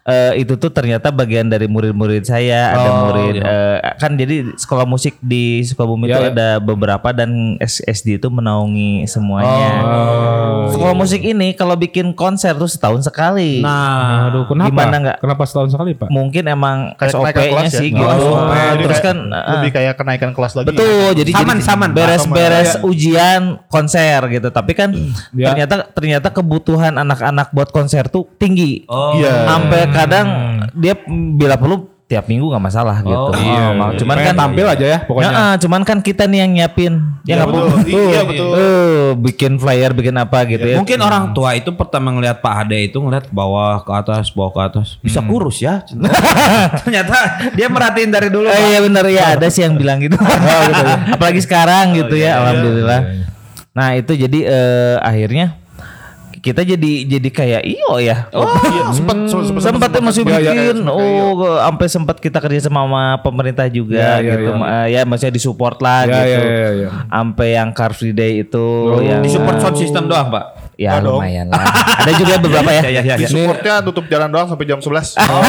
[0.03, 3.45] eh, itu tuh ternyata bagian dari murid-murid saya ada Oh, murid iya.
[3.45, 6.31] eh, kan jadi sekolah musik di Sukabumi Ya, itu ya.
[6.33, 9.71] ada beberapa dan S- SD itu menaungi semuanya.
[9.85, 13.59] Oh, sekolah musik ini kalau bikin konser tuh setahun sekali.
[13.59, 14.71] Nah, Aduh, kenapa?
[14.71, 15.17] Gimana nggak?
[15.19, 16.09] Kenapa setahun sekali, Pak?
[16.09, 17.71] mungkin emang Kayak kenaikan SOP-nya ya?
[17.75, 18.07] sih Oh, gitu.
[18.23, 18.39] SOP.
[18.39, 20.67] Ah, Jadi terus kayak kan ah, Lebih kayak kenaikan kelas lagi.
[20.71, 24.49] Betul, jadi Saman, jadi saman, beres-beres ujian konser gitu.
[24.49, 24.91] Tapi kan
[25.35, 25.51] Ya.
[25.51, 28.87] ternyata ternyata kebutuhan anak-anak buat konser tuh tinggi.
[28.87, 29.19] Oh.
[29.19, 29.45] Iya.
[29.45, 30.27] Sampai kadang
[30.73, 30.95] dia
[31.35, 33.37] bila perlu tiap minggu nggak masalah gitu.
[33.37, 33.69] iya.
[33.77, 35.29] Oh, cuman Pengen kan tampil aja ya pokoknya.
[35.29, 36.93] Ya, cuman kan kita nih yang nyiapin.
[37.29, 37.65] Ya nggak betul.
[37.69, 37.85] apa-apa.
[37.85, 38.49] Iya, betul.
[38.57, 40.81] Eh, bikin flyer, bikin apa gitu ya.
[40.81, 44.61] Mungkin orang tua itu pertama ngelihat Pak Ade itu ngelihat bawah ke atas, bawah ke
[44.73, 44.97] atas.
[45.05, 45.85] Bisa kurus ya.
[46.81, 48.49] Ternyata dia merhatiin dari dulu.
[48.49, 50.17] Eh, iya bener ya ada sih yang bilang gitu.
[51.15, 53.01] Apalagi sekarang gitu ya, alhamdulillah.
[53.77, 55.61] Nah itu jadi eh, akhirnya
[56.39, 58.31] kita jadi jadi kayak iyo ya.
[58.33, 62.85] Oh, Iya, sempat sempat sempat masih Iya, iya, bikin oh sampai sempat kita kerja sama
[62.85, 64.59] sama pemerintah juga Iya, iya, gitu iya.
[64.59, 66.89] Ma- ya maksudnya disupport lah Iya, gitu iya, iya, iya.
[67.11, 68.67] sampai yang Car Free Day itu
[69.03, 70.68] yang Di support sound system doang, Pak.
[70.79, 71.19] Ya dong.
[71.19, 71.59] lumayan lah
[71.99, 73.29] ada juga beberapa ya Iya, iya, Di iya.
[73.29, 75.19] supportnya tutup jalan doang sampai jam 11.
[75.29, 75.43] Oh,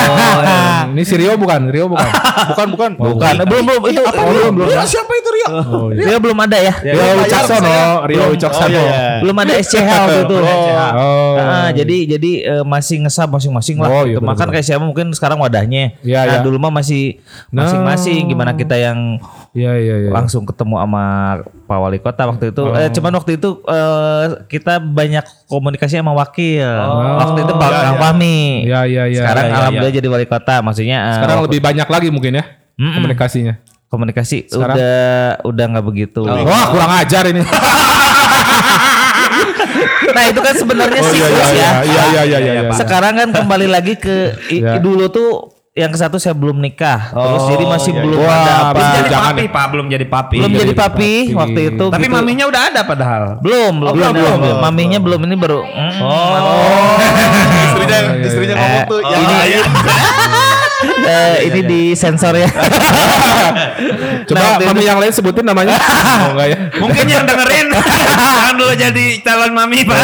[0.90, 1.70] ini si Rio bukan?
[1.70, 2.02] Rio bukan?
[2.50, 2.92] bukan, bukan.
[2.98, 5.48] bukan belum belum itu Apa belum belum Ria, siapa itu Ria?
[5.96, 8.66] dia belum ada ya Rio Wicaksono, Rio Wicaksono.
[8.66, 9.20] Oh, iya, iya.
[9.22, 11.36] belum ada SCH waktu itu Oh.
[11.38, 13.90] Nah, jadi jadi eh, masih ngesab masing-masing lah.
[13.92, 14.18] Oh, iya.
[14.18, 15.94] Makan kayak siapa mungkin sekarang wadahnya.
[16.02, 16.42] Iya, nah iya.
[16.42, 17.66] dulu mah masih Nah.
[17.66, 18.26] masing-masing.
[18.26, 20.10] Gimana kita yang Iya, iya, iya.
[20.10, 21.04] langsung ketemu sama
[21.66, 22.62] Pak Wali Kota waktu itu.
[22.62, 22.72] Oh.
[22.72, 26.70] Eh, cuman waktu itu eh, kita banyak komunikasi sama wakil.
[27.18, 28.00] Waktu itu Pak iya, Kang iya.
[28.00, 28.38] Fahmi.
[28.62, 29.20] Iya, iya, iya.
[29.20, 29.58] Sekarang Iya, iya.
[29.60, 30.56] alhamdulillah jadi wali kota.
[30.60, 32.44] Maksudnya eh, Sekarang waktu- lebih banyak lagi mungkin ya
[32.78, 33.54] komunikasinya.
[33.86, 34.78] komunikasi Sekarang?
[34.78, 34.98] udah
[35.44, 36.22] udah nggak begitu.
[36.22, 37.42] Wah, kurang ajar ini.
[40.10, 41.54] Nah itu kan sebenarnya Oh, iya, siklus iya, ya.
[41.54, 42.72] iya, iya, iya, iya, iya.
[42.74, 44.82] Sekarang kan kembali lagi ke i- Ya.
[44.82, 47.14] dulu tuh yang ke satu saya belum nikah.
[47.14, 48.34] Terus jadi masih iya, belum iya.
[48.34, 48.74] ada Wah, apa.
[48.74, 49.50] Belum jadi jangan papi, ya.
[49.54, 50.38] Pak, belum jadi papi.
[50.42, 51.38] belum jadi papi papi.
[51.38, 51.86] waktu itu.
[51.94, 52.16] Tapi gitu.
[52.18, 53.24] maminya udah ada padahal.
[53.40, 54.58] belum, belum, belum, belum, belum.
[54.66, 55.62] Maminya belum ini baru.
[55.62, 56.98] Oh.
[57.70, 59.00] istrinya istrinya ngomong tuh.
[59.06, 59.62] Ya, iya, ya.
[60.80, 62.48] Eh, ini di sensor ya.
[64.30, 65.76] Coba Nah, mami itu- yang lain sebutin namanya.
[66.24, 66.58] oh, enggak ya?
[66.80, 69.98] Mungkin yang dengerin jangan dulu jadi calon mami, Pak.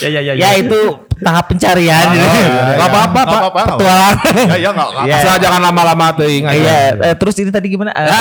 [0.00, 2.04] ya, ya, ya, ya itu tahap pencarian.
[2.14, 2.26] gitu.
[2.26, 3.40] Enggak apa-apa, Pak.
[3.40, 3.60] apa-apa.
[3.74, 4.16] Petualang.
[4.22, 4.88] Ya, ya enggak.
[5.04, 5.16] Ya.
[5.18, 6.58] Asal jangan lama-lama teuing aja.
[6.58, 7.90] Iya, eh, terus ini tadi gimana?
[7.94, 8.20] Eh, ya?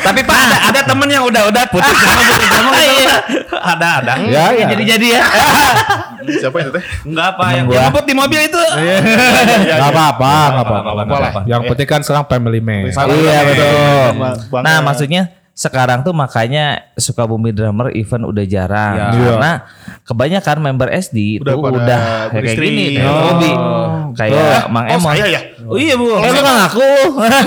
[0.06, 2.70] Tapi Pak ada, ada temen yang udah udah putus sama putus sama
[3.64, 4.12] ada ada.
[4.28, 4.66] Ya, ya.
[4.72, 5.22] Jadi-jadi ya.
[6.40, 6.84] Siapa itu teh?
[7.04, 8.62] Enggak apa yang ngebut di mobil itu.
[8.76, 11.40] Enggak apa-apa, enggak apa-apa.
[11.44, 12.88] Yang penting kan sekarang family man.
[12.88, 14.60] Iya betul.
[14.64, 19.10] Nah maksudnya sekarang tuh makanya Sukabumi Drummer event udah jarang Iya.
[19.30, 19.52] karena
[20.02, 22.00] kebanyakan member SD Udah itu pada udah
[22.34, 23.14] kayak gini Oh.
[23.30, 23.50] hobi
[24.12, 25.10] kayak Mang Oh, Emon.
[25.10, 25.40] saya ya.
[25.64, 26.10] Oh iya bu.
[26.12, 26.90] Eh, lu kan ngaku.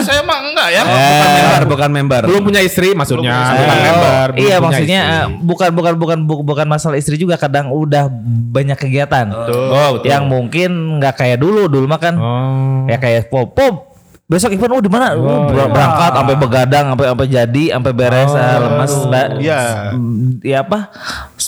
[0.02, 0.82] Saya emang enggak ya.
[0.88, 2.22] Bukan member, bukan member.
[2.26, 3.30] Belum punya istri maksudnya.
[3.30, 4.28] Belum punya Bukan member.
[4.28, 5.14] belum iya punya maksudnya istri.
[5.14, 8.08] eh, bukan bukan bukan bu- bukan masalah istri juga kadang udah
[8.50, 10.08] banyak kegiatan Oh, betul.
[10.08, 12.84] yang mungkin nggak kayak dulu dulu mah kan Oh.
[12.86, 13.97] ya kayak pop pop
[14.28, 18.58] besok event oh di mana ber- berangkat sampai begadang sampai sampai jadi sampai beres ah,
[18.60, 19.60] lemas ba- Iya.
[19.96, 20.92] Mm, ya apa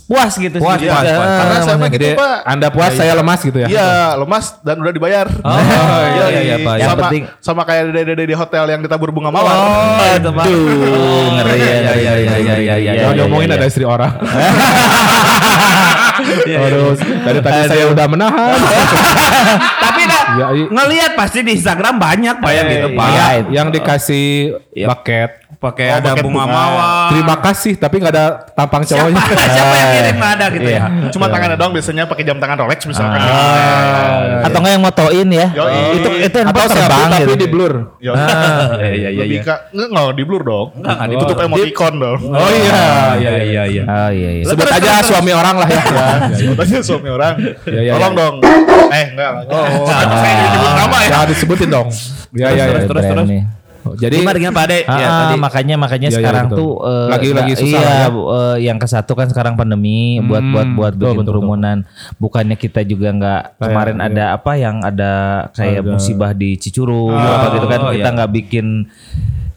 [0.08, 0.88] puas gitu Puas, sih.
[0.88, 1.28] puas, Eh, puas.
[1.30, 2.38] Karena saya mah gitu Pak.
[2.42, 3.68] Anda puas, saya lemas gitu ya.
[3.68, 5.28] Iya, lemas dan udah dibayar.
[5.30, 5.60] Oh,
[6.10, 6.76] iya, iya, iya, Pak.
[6.78, 9.54] Yang Sama, penting- sama kayak dede di hotel yang ditabur bunga mawar.
[9.54, 10.46] Oh, itu Pak.
[10.46, 10.58] Aduh,
[11.36, 12.64] ngeri ya, Iya, iya, ngeri, iya, ngeri, iya, ngeri.
[12.64, 13.58] iya, iya, Jangan iya, ngomongin iya.
[13.60, 14.14] ada istri orang.
[16.38, 18.58] Aduh, dari tadi saya udah menahan.
[19.86, 23.08] Tapi dah Ya, ngelihat pasti di Instagram banyak Pak yang gitu Pak.
[23.10, 24.26] Iya, yang dikasih
[24.86, 25.49] bucket.
[25.60, 26.56] Pakai Oh, ada bunga bunga.
[26.56, 27.08] mawar.
[27.12, 29.24] Terima kasih, tapi nggak ada tampang Siapa, cowoknya.
[29.28, 30.82] siapa yang kirim nggak ada gitu ya.
[31.14, 33.20] Cuma tangannya doang biasanya pakai jam tangan Rolex misalkan.
[34.40, 35.48] Atau enggak yang motoin ya?
[35.52, 36.00] Yoi.
[36.00, 37.36] Itu itu Atau handphone selfie terbang tapi gitu.
[37.36, 37.74] di blur.
[38.00, 39.20] Ya, Iya iya iya.
[39.20, 39.44] lebih iya.
[39.44, 40.68] ke nggak nggak di blur dong.
[40.80, 42.20] Enggak, enggak Ditutup emoticon dong.
[42.24, 42.84] Oh iya,
[43.20, 43.84] Iya iya iya.
[43.84, 44.44] Oh iya iya.
[44.48, 45.82] Sebut aja suami orang lah ya.
[46.40, 47.36] Sebut aja suami orang.
[47.68, 48.36] Tolong dong.
[48.96, 49.32] Eh enggak.
[49.52, 51.10] Oh, saya disebut nama ya.
[51.12, 51.88] Jangan disebutin dong.
[52.32, 52.88] Ya ya ya.
[52.88, 53.28] terus, terus.
[53.80, 53.96] Nih.
[54.00, 54.80] Jadi Pak Ade?
[54.86, 55.36] Ah, Ya, ah, tadi.
[55.40, 56.60] makanya makanya Iya, iya, sekarang betul.
[56.60, 58.08] tuh eh, Lagi- lagi susah iya, ya.
[58.12, 61.78] eh, yang ke satu kan sekarang pandemi buat buat buat betul, bikin betul, kerumunan.
[62.20, 64.08] Bukannya kita juga nggak kemarin iya.
[64.12, 65.12] ada apa yang ada
[65.56, 65.92] kayak Ada.
[65.96, 68.16] musibah di Cicurug apa gitu kan oh, kita iya.
[68.20, 68.66] nggak bikin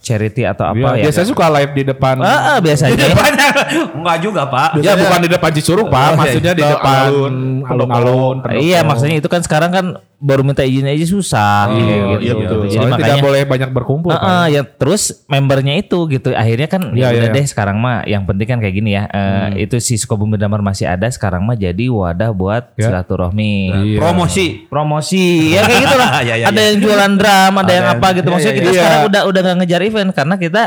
[0.02, 1.02] charity atau apa ya, ya.
[1.06, 2.16] biasanya suka live di depan.
[2.18, 3.06] Ah, ah, biasanya.
[3.22, 3.54] Banyak.
[4.02, 4.82] Enggak juga Pak.
[4.82, 6.74] Ya bukan di depan Cicurug Pak, Oh, maksudnya di iya.
[6.74, 8.37] depan Alun, alun-alun.
[8.58, 9.87] Iya, maksudnya itu kan sekarang kan
[10.22, 12.16] baru minta izin aja susah Iya, gitu.
[12.20, 12.58] iya, betul.
[12.62, 14.11] Jadi Soalnya makanya tidak boleh banyak berkumpul.
[14.12, 14.22] Pak.
[14.22, 17.37] ah, ya terus membernya itu gitu akhirnya kan Iya, ya iya, udah iya.
[17.37, 20.87] deh sekarang mah yang penting kan kayak gini ya eh, itu si Sukabumi Damar masih
[20.87, 22.87] ada sekarang mah jadi wadah buat Ya.
[22.87, 23.54] silaturahmi
[23.85, 23.98] Iya.
[23.98, 24.46] Promosi.
[24.64, 26.68] promosi ya kayak gitu lah Iya, iya, ada iya.
[26.68, 28.78] yang jualan drum ada, yang yang- apa gitu iya, maksudnya iya, kita iya.
[28.78, 30.62] sekarang udah udah nggak ngejar event karena kita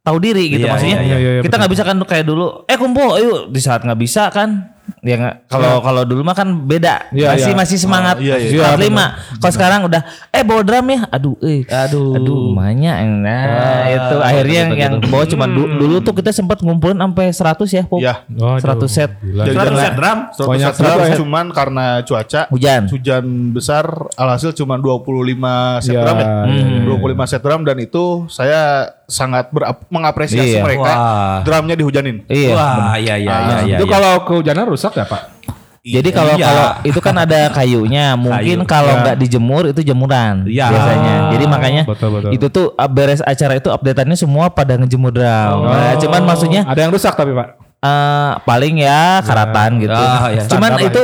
[0.00, 2.74] tahu diri gitu Iya, maksudnya iya, iya, iya, kita nggak bisa kan kayak dulu eh
[2.74, 7.10] kumpul ayo di saat nggak bisa kan ya nggak kalau kalau dulu mah kan beda
[7.10, 7.56] Iya, masih iya.
[7.56, 8.50] masih semangat iya, iya.
[8.52, 9.04] semangat Iya, lima
[9.36, 12.14] kalau sekarang udah eh bawa drum ya aduh eh Aduh.
[12.14, 13.46] aduh banyak nah
[13.88, 17.82] itu akhirnya yang yang bawa cuma du- dulu tuh kita sempat ngumpulin sampai 100 ya
[17.84, 17.98] Pop.
[17.98, 18.14] Iya.
[18.28, 19.42] Waduh, 100 set gila.
[19.42, 20.18] Jadi 100 jangan- set drum.
[20.32, 21.16] Banyak Banyak juga ya.
[21.16, 22.82] cuman karena cuaca Hujan.
[22.88, 25.38] hujan besar alhasil cuma 25
[25.78, 26.26] set Iya, drum ya.
[26.48, 28.62] iya, 25 set drum dan itu saya
[29.12, 30.64] sangat berap- mengapresiasi Iya.
[30.64, 31.36] mereka Wah.
[31.44, 32.24] drumnya dihujanin.
[32.26, 33.76] iya Wah, iya iya iya iya.
[33.76, 33.92] Itu iya.
[33.92, 35.44] kalau kehujanan rusak ya Pak?
[35.82, 36.46] Jadi kalau Iya.
[36.46, 38.70] kalau itu kan ada kayunya, mungkin Kayu.
[38.70, 39.02] kalau Iya.
[39.02, 40.66] nggak dijemur itu jemuran Iya.
[40.70, 41.14] biasanya.
[41.28, 42.30] Jadi makanya Betul, betul.
[42.32, 45.58] itu tuh uh, beres acara itu updateannya semua pada ngejemur drum.
[45.66, 47.48] Nah, cuman maksudnya Ada yang rusak tapi Pak?
[47.78, 49.90] eh, paling ya karatan gitu.
[49.92, 50.46] Ah, ya.
[50.46, 51.02] Cuman itu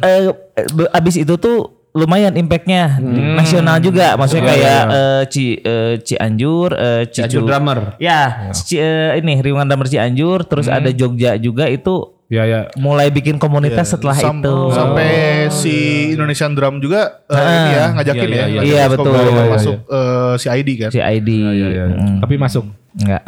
[0.00, 0.30] eh,
[0.70, 3.00] be- abis itu tuh lumayan impactnya
[3.32, 4.12] nasional juga.
[4.14, 4.92] Maksudnya Iya, kayak iya.
[4.92, 7.78] eh, Ci eh, Cianjur, eh, Cianjur Cicu- drummer.
[7.96, 8.20] Ya,
[8.52, 12.66] Ci- eh, ini Riungan Drummer Cianjur, terus ada Jogja juga itu Ya ya.
[12.76, 14.56] mulai bikin komunitas setelah Sam- itu.
[14.70, 15.08] Sampai
[15.48, 15.74] si
[16.10, 18.36] Indonesian Drum juga eh, ini ya ngajakin Iya, ya.
[18.36, 19.14] iya, ngajakin iya, Skobo betul.
[19.16, 20.90] Iya, iya, masuk eh, si ID kan.
[20.90, 21.28] si ID.
[21.32, 22.64] Iya, Mm, Tapi masuk.
[22.96, 23.22] Enggak.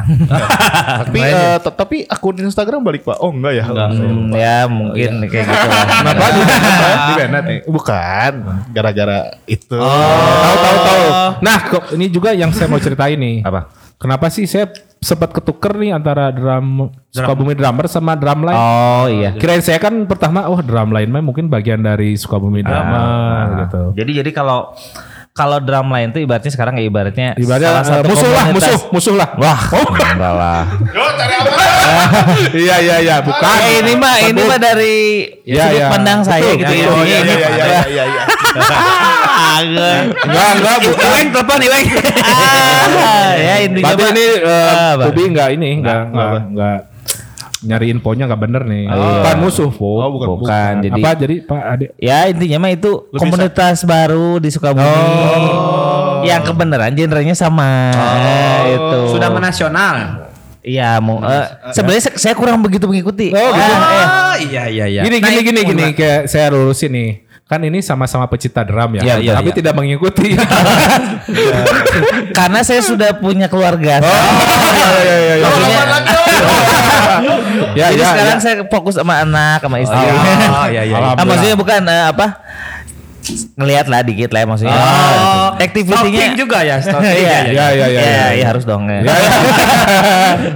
[1.04, 3.20] Tapi eh, tet- tapi akun Instagram balik Pak.
[3.20, 3.64] Oh enggak ya.
[3.68, 5.68] Hmm, ya mungkin kayak gitu.
[6.00, 6.40] Kenapa di
[7.09, 7.59] di Bennett nih?
[7.68, 8.33] Bukan,
[8.72, 9.76] gara-gara itu.
[9.76, 11.04] Tahu tahu tahu.
[11.44, 13.44] Nah, kok ini juga yang saya mau ceritain nih.
[13.44, 13.68] Apa?
[13.98, 18.57] Kenapa sih saya sempat ketuker nih antara drum Sukabumi drummer sama drum line?
[18.57, 19.35] Oh iya.
[19.35, 23.83] Kirain saya kan pertama, oh drum line mah mungkin bagian dari Sukabumi drummer gitu.
[23.98, 24.72] Jadi jadi kalau
[25.38, 28.79] kalau drum line itu ibaratnya sekarang ya ibaratnya Ibaratnya salah eh, satu musuh lah, musuh,
[28.90, 29.29] musuh lah.
[29.38, 30.62] Wah, enggak lah.
[32.59, 33.46] iya iya iya, bukan.
[33.62, 34.96] Eh, ini mah ini mah dari
[35.46, 35.87] Iya, sudut iya.
[35.88, 36.87] pandang saya Betul, gitu ya.
[36.90, 38.05] Oh iya Ini- iya iya iya iya.
[39.62, 39.90] iya.
[40.27, 41.07] Enggak, enggak, bukan.
[41.07, 41.87] Iweng telepon Iweng.
[43.09, 45.05] Ah, ya intinya mah- ini eh, apa?
[45.07, 46.79] Kubi enggak ini, enggak enggak enggak
[47.60, 48.86] nyari infonya enggak bener nih.
[48.86, 49.98] Bukan musuh, Po.
[49.98, 50.72] Oh, bukan, bukan.
[50.80, 51.86] Jadi Apa jadi Pak Ade?
[51.96, 54.86] Ya intinya mah itu komunitas baru di Sukabumi.
[56.22, 57.90] Yang kebenaran genrenya sama.
[58.68, 59.00] itu.
[59.10, 60.26] Sudah menasional.
[60.58, 63.30] Iya, mau eh, sebenarnya se- saya kurang begitu mengikuti.
[63.30, 63.72] Oh, gitu.
[63.72, 64.04] Ah, eh.
[64.04, 65.00] Oh, iya iya iya.
[65.00, 67.10] Gini Nah, gini gini gini kayak saya lurusin nih.
[67.48, 69.56] Kan ini sama-sama pecinta drum ya, Iya, iya, tapi iya.
[69.56, 70.37] tidak mengikuti.
[72.38, 74.04] Karena saya sudah punya keluarga.
[74.04, 74.12] Oh,
[75.00, 75.44] iya iya iya.
[75.48, 75.80] Maksudnya,
[77.78, 78.08] Ya jadi ya.
[78.12, 78.42] sekarang ya.
[78.44, 79.96] saya fokus sama anak, sama istri.
[79.96, 81.16] Oh, iya iya.
[81.16, 82.26] Ah, maksudnya bukan eh, apa?
[83.54, 84.72] Ngelihat lah dikit lah maksudnya.
[84.72, 88.26] Oh, Activity-nya stalking juga ya, stalking Iya, ya, ya, ya, ya, Iya, ya.
[88.32, 88.86] iya harus dong.
[88.86, 89.00] ya.
[89.00, 89.30] Ya, ya.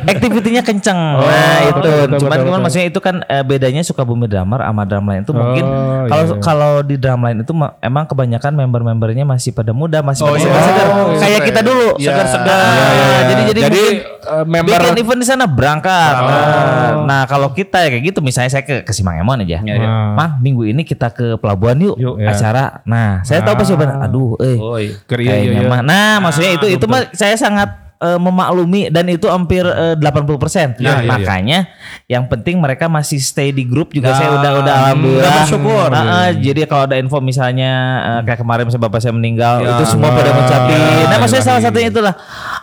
[0.13, 0.95] Activity-nya kenceng.
[0.95, 1.33] nah, betul,
[1.65, 1.73] itu.
[1.73, 2.63] betul, cuman betul, cuman betul.
[2.63, 6.29] maksudnya itu kan eh, bedanya Sukabumi Drummer sama drum line itu mungkin Oh, kalau iya,
[6.29, 6.41] iya.
[6.41, 10.39] kalau di drum line itu ma- emang kebanyakan member-membernya masih pada muda, masih Oh, pada
[10.39, 10.45] iya.
[10.45, 10.87] segar-segar.
[10.89, 11.47] Oh, Kayak iya.
[11.47, 12.07] kita dulu, Iya.
[12.09, 12.59] segar-segar.
[12.59, 13.21] Iya, iya, iya.
[13.23, 13.83] Jadi jadi, Jadi,
[14.23, 16.15] eh, member- bikin event di sana berangkat.
[16.15, 19.59] Nah, nah, kalau kita ya kayak gitu misalnya saya ke ke Simangemon aja.
[19.61, 19.87] Iya, iya.
[19.87, 20.15] Nah.
[20.15, 22.31] Mang, minggu ini kita ke pelabuhan yuk, Yuk, ya.
[22.31, 22.62] acara.
[22.85, 23.91] Nah, saya tahu pas jawaban.
[24.01, 24.57] Aduh, eh.
[24.57, 24.95] Oh, iya.
[25.09, 25.69] Iya, iya, iya.
[25.69, 25.81] mah.
[25.81, 30.83] Nah, maksudnya itu itu mah saya sangat eh, memaklumi dan itu hampir eh, 80%.
[30.83, 31.59] Ya, ya, Makanya
[32.05, 35.35] yang penting mereka masih stay di grup juga Nah, saya udah udah alhamdulillah.
[35.39, 35.89] bersyukur.
[35.89, 37.71] Nah, eh, jadi kalau ada info misalnya
[38.03, 39.79] eh, kayak kemarin misalnya bapak saya meninggal Ya.
[39.79, 40.79] itu semua pada ngucapin.
[40.79, 42.15] Ya, nah, maksudnya salah satunya itulah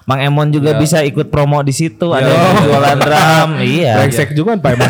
[0.10, 3.50] Mang Emon juga bisa ikut promo di situ, ada yang jualan drum.
[3.78, 3.94] iya.
[4.02, 4.90] Brengsek juga Pak Emon.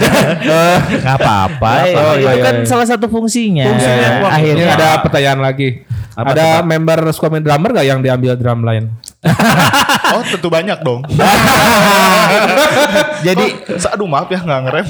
[1.04, 1.72] Nggak apa-apa.
[1.92, 2.64] Oh, itu iya, kan iya.
[2.64, 3.68] salah satu fungsinya.
[3.68, 5.84] Fungsinya Ini Akhirnya ada pertanyaan lagi.
[6.16, 6.72] Apa ada Pak?
[6.72, 8.96] member Squamin drummer gak yang diambil drum lain?
[10.10, 11.06] Oh tentu banyak dong.
[13.22, 14.86] jadi Oh, aduh maaf ya nggak ngerem.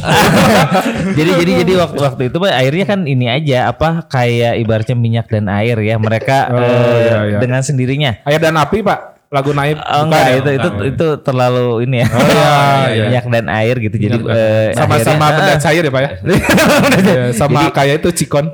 [1.11, 5.27] jadi jadi jadi waktu waktu itu Pak, akhirnya kan ini aja apa kayak ibaratnya minyak
[5.27, 7.39] dan air ya mereka Oh, eh, iya, iya.
[7.43, 8.23] dengan sendirinya.
[8.23, 9.18] Air dan api Pak.
[9.29, 9.77] Lagu naib.
[9.77, 10.35] Oh, bukan enggak ya?
[10.41, 12.07] itu itu itu terlalu ini ya.
[12.09, 12.53] Oh, iya,
[12.97, 13.03] iya.
[13.13, 13.95] minyak dan air gitu.
[13.95, 16.09] Jadi eh, Sama-sama akhirnya- benda cair ya Pak ya?
[17.09, 18.45] Iya, Sama kayak itu cikon.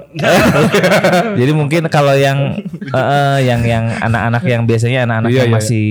[1.39, 2.59] Jadi mungkin kalau yang
[2.91, 5.87] eh, yang yang anak-anak yang biasanya anak-anak Iya, yang iya, masih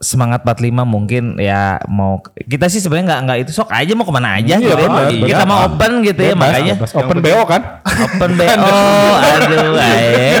[0.00, 4.14] semangat 45 mungkin ya mau kita sih sebenarnya nggak nggak itu sok aja mau ke
[4.16, 4.76] mana aja Iya, gitu.
[4.80, 5.44] benar, kita benar.
[5.46, 6.92] mau open gitu ya makanya Bebas.
[6.96, 7.62] Open BO kan?
[7.84, 8.48] open BO
[9.28, 10.40] aduh ae.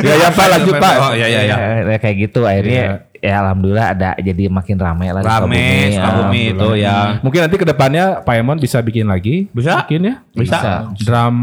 [0.00, 0.94] Ya ya Pak lanjut Pak.
[0.96, 1.56] Oh iya iya iya.
[1.84, 6.42] Ya, kayak gitu akhirnya ya alhamdulillah ada jadi makin ramai lah di Rame, Sukabumi.
[6.52, 6.96] Itu ya.
[7.24, 9.48] Mungkin nanti ke depannya Pak Emon bisa bikin lagi.
[9.48, 9.80] Bisa.
[9.88, 10.14] Bikin ya.
[10.36, 10.92] Bisa.
[11.00, 11.36] Drum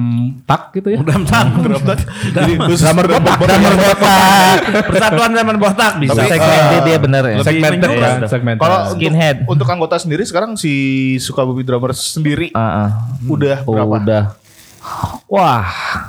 [0.45, 1.01] tak gitu ya.
[1.01, 1.49] Drum tak.
[2.37, 3.37] Jadi Drummer botak.
[3.41, 4.57] Drummer botak.
[4.93, 6.21] Persatuan zaman botak bisa.
[6.21, 7.35] Bisa segmented dia bener ya.
[7.41, 8.11] Segmented ya.
[8.29, 8.61] Segmented.
[8.61, 9.37] Kalau untuk, Skinhead.
[9.49, 10.73] untuk anggota sendiri sekarang si
[11.17, 12.89] Sukabumi Drummers sendiri Ah, ah.
[13.25, 13.97] udah berapa?
[13.97, 14.23] Udah.
[15.31, 15.63] Wah,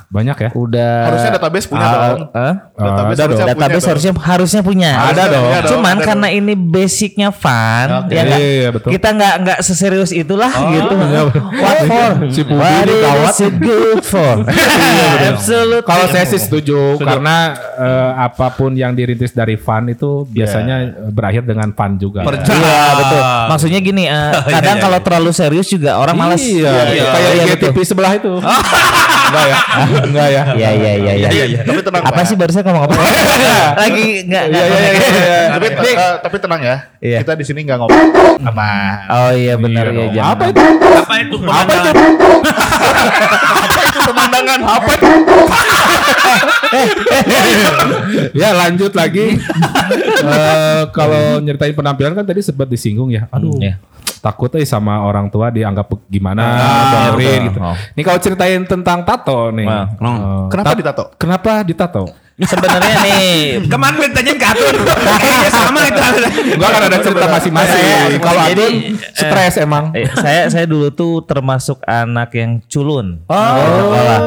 [0.08, 0.50] Banyak ya.
[0.50, 0.94] udah.
[1.06, 2.20] Harusnya database punya Ah, dong.
[2.32, 2.54] ah?
[2.74, 3.30] Database ada harusnya dong.
[3.30, 3.90] punya database dong.
[3.92, 4.90] harusnya harusnya punya.
[4.98, 5.44] Ada dong.
[5.46, 8.12] Ada dong, Cuman ada karena ini basicnya fun, Oke.
[8.12, 8.40] ya nggak?
[8.40, 8.88] Iya, iya, betul.
[8.90, 10.94] Kita nggak nggak seserius itulah gitu.
[10.96, 11.22] iya.
[11.28, 12.10] What for?
[12.28, 14.34] Si What is it good for?
[15.30, 15.84] Absolutely.
[15.84, 17.36] Kalau saya sih setuju karena
[17.76, 22.24] eh, apa pun yang dirintis dari fun itu biasanya eh, berakhir dengan fun juga.
[22.24, 22.58] Percaya.
[22.58, 23.20] Iya betul.
[23.48, 26.40] Maksudnya gini, eh, kadang iya, kalau terlalu serius juga orang malas.
[26.42, 27.04] Iya, Iya.
[27.06, 28.32] kayak Iya, GTP sebelah itu.
[28.62, 29.56] Enggak ya?
[30.04, 30.42] Enggak ya?
[30.52, 31.12] Iya iya iya
[31.48, 31.60] iya.
[31.64, 32.94] Tapi tenang Apa sih barusan ngomong apa?
[33.82, 35.40] Lagi enggak Iya, iya, iya, iya.
[35.56, 36.76] Tapi eh, tapi tenang ya.
[37.00, 37.18] Iya.
[37.24, 37.98] Kita di sini nggak ngomong
[38.44, 38.94] aman.
[39.08, 40.22] Oh iya benar Iya ya.
[40.36, 40.60] Apa itu?
[40.62, 41.36] Apa itu?
[41.40, 41.90] Apa itu?
[44.12, 44.92] Pemandangan apa?
[48.34, 49.36] ya lanjut lagi.
[50.22, 53.26] Eh, kalau nyeritain penampilan kan tadi sempat disinggung ya.
[53.28, 53.52] Aduh.
[53.52, 53.74] Hmm, ya.
[54.22, 57.58] Takut eh sama orang tua dianggap gimana, Ah, gitu.
[57.58, 57.74] Oh.
[57.74, 59.66] Nih kalau ceritain tentang tato nih.
[59.66, 61.04] Wah, Eh, Kenapa tat- ditato?
[61.18, 62.04] Kenapa ditato?
[62.42, 63.32] Sebenarnya nih
[63.64, 64.76] Kemarin gue tanyain ke Atun.
[65.18, 66.00] Kayaknya sama itu.
[66.52, 67.84] Enggak kan ada cerita masing-masing.
[68.18, 68.72] Kalau Atun
[69.12, 69.84] stres emang.
[69.92, 73.22] eh, saya saya dulu tuh termasuk anak yang culun.
[73.26, 73.36] Oh.
[73.36, 74.20] Di sekolah.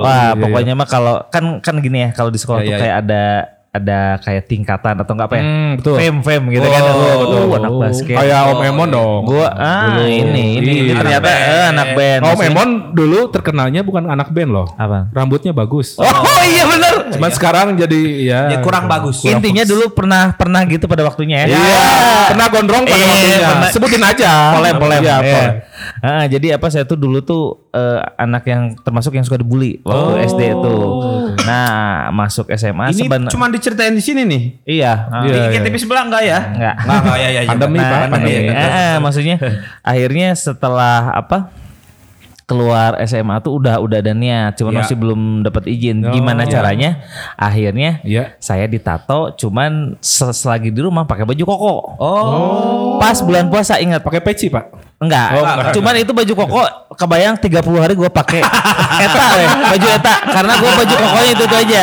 [0.00, 0.32] Wah, Iya, iya.
[0.36, 3.24] pokoknya mah kalau kan kan gini ya, kalau di sekolah Iya, tuh iya, kayak ada
[3.70, 5.44] ada kayak tingkatan atau enggak apa ya?
[5.44, 5.94] Hmm, betul.
[5.94, 6.82] Fame fame gitu kan.
[6.82, 7.42] Oh, Oh, betul.
[7.54, 8.16] anak basket.
[8.18, 9.20] Kayak Om Emon dong.
[9.22, 10.02] Gua ah Dulu.
[10.04, 10.94] ini ini, ini Iya.
[10.98, 12.20] ternyata eh, anak band.
[12.24, 14.66] Om Emon dulu terkenalnya bukan anak band loh.
[14.74, 15.06] apa?
[15.10, 15.94] Rambutnya bagus.
[15.96, 16.10] Oh,
[16.50, 17.14] iya bener.
[17.14, 18.40] Cuman sekarang jadi ya.
[18.48, 19.22] Ya, kurang bagus.
[19.22, 21.54] Intinya dulu pernah pernah gitu pada waktunya ya.
[21.54, 21.86] Iya.
[22.28, 23.38] Pernah gondrong pada Iya, waktunya.
[23.46, 23.70] pernah.
[23.70, 24.32] Sebutin aja.
[24.52, 25.18] polem polem Iya, Iya.
[25.22, 25.52] polem.
[26.00, 30.26] Ah, jadi apa saya tuh dulu tuh eh, anak yang termasuk yang suka dibully waktu
[30.26, 30.74] SD itu.
[31.40, 31.70] Nah,
[32.10, 34.42] masuk SMA Ini sebenarnya cuma diceritain di sini nih.
[34.66, 34.92] iya.
[35.06, 36.38] ah, Di Iya, GTP sebelah enggak ya?
[36.48, 36.74] Enggak.
[36.80, 37.50] Enggak, enggak, ya, ya, ya.
[37.50, 38.48] Pandemi, Nah, Pak, pandemi.
[38.48, 39.36] Eh, eh, maksudnya
[39.84, 41.38] akhirnya setelah apa
[42.42, 44.80] keluar SMA tuh udah udah ada niat, cuman Iya.
[44.82, 46.02] masih belum dapat izin.
[46.02, 46.50] Oh, Gimana iya.
[46.50, 46.90] caranya?
[47.36, 48.34] Akhirnya Iya.
[48.38, 51.74] saya ditato, cuman se- selagi di rumah pakai baju koko.
[51.94, 52.98] Oh.
[52.98, 54.66] Pas bulan puasa ingat Pakai peci, Pak.
[54.98, 55.72] Enggak, Oh, enggak.
[55.72, 58.42] cuman itu baju koko kebayang 30 hari gue pakai
[59.06, 59.26] eta
[59.64, 61.80] baju eta karena gue baju kokonya itu, itu aja.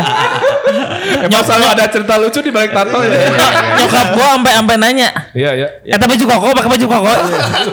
[1.20, 3.32] Emang selalu ada cerita lucu di balik tato ya.
[3.76, 5.67] Nyokap gue sampai sampai nanya, Iya, iya.
[5.88, 7.12] eta baju koko pakai baju koko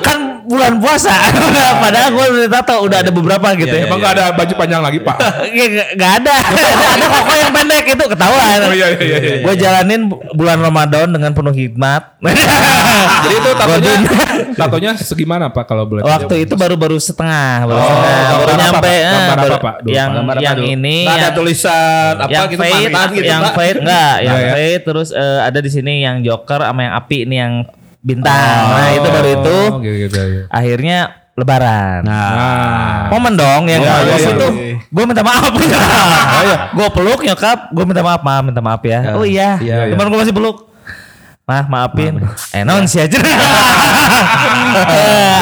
[0.01, 1.15] kan bulan puasa.
[1.83, 3.85] Padahal gue udah tato udah ada beberapa gitu ya.
[3.85, 5.17] Emang nggak ada baju panjang lagi, Pak.
[5.55, 6.35] Ya, nggak- nggak ada,
[6.95, 8.59] ada koko yang pendek itu ketahuan.
[8.61, 9.35] Oh, iya, iya, iya, iya.
[9.41, 12.03] Gue jalanin bulan Ramadan dengan penuh hikmat.
[12.21, 13.93] Jadi itu tatonya
[14.55, 16.11] tatonya segimana, Pak kalau boleh tahu?
[16.11, 18.89] Waktu itu baru-baru setengah, baru, Oh, setengah, baru apa, nyampe.
[18.89, 20.17] Eh, Gambar apa, Pak, yang Pak?
[20.17, 23.79] Gambar apa yang ini ada yang- tulisan apa yang gitu fade, pamitan gitu, yang fade
[23.83, 24.53] enggak, yang Iya, iya.
[24.55, 27.53] fade terus eh, ada di sini yang joker sama yang api ini yang
[27.99, 28.63] bintang.
[28.71, 29.57] nah, itu baru itu.
[29.73, 30.43] Oh, gitu, gitu, gitu.
[30.49, 30.99] Akhirnya
[31.35, 32.07] lebaran.
[32.07, 33.11] Nah.
[33.11, 34.49] Momen dong yang Iya, bagus iya, itu.
[34.55, 34.75] iya.
[34.87, 35.51] Gue minta maaf.
[36.79, 39.01] Gue peluk nyokap, gue minta maaf, maaf, minta maaf ya.
[39.19, 39.91] Oh iya, Iya, iya.
[39.91, 40.57] cuman gue masih peluk.
[41.45, 42.23] Mah maafin.
[42.53, 43.19] Eh non sih aja.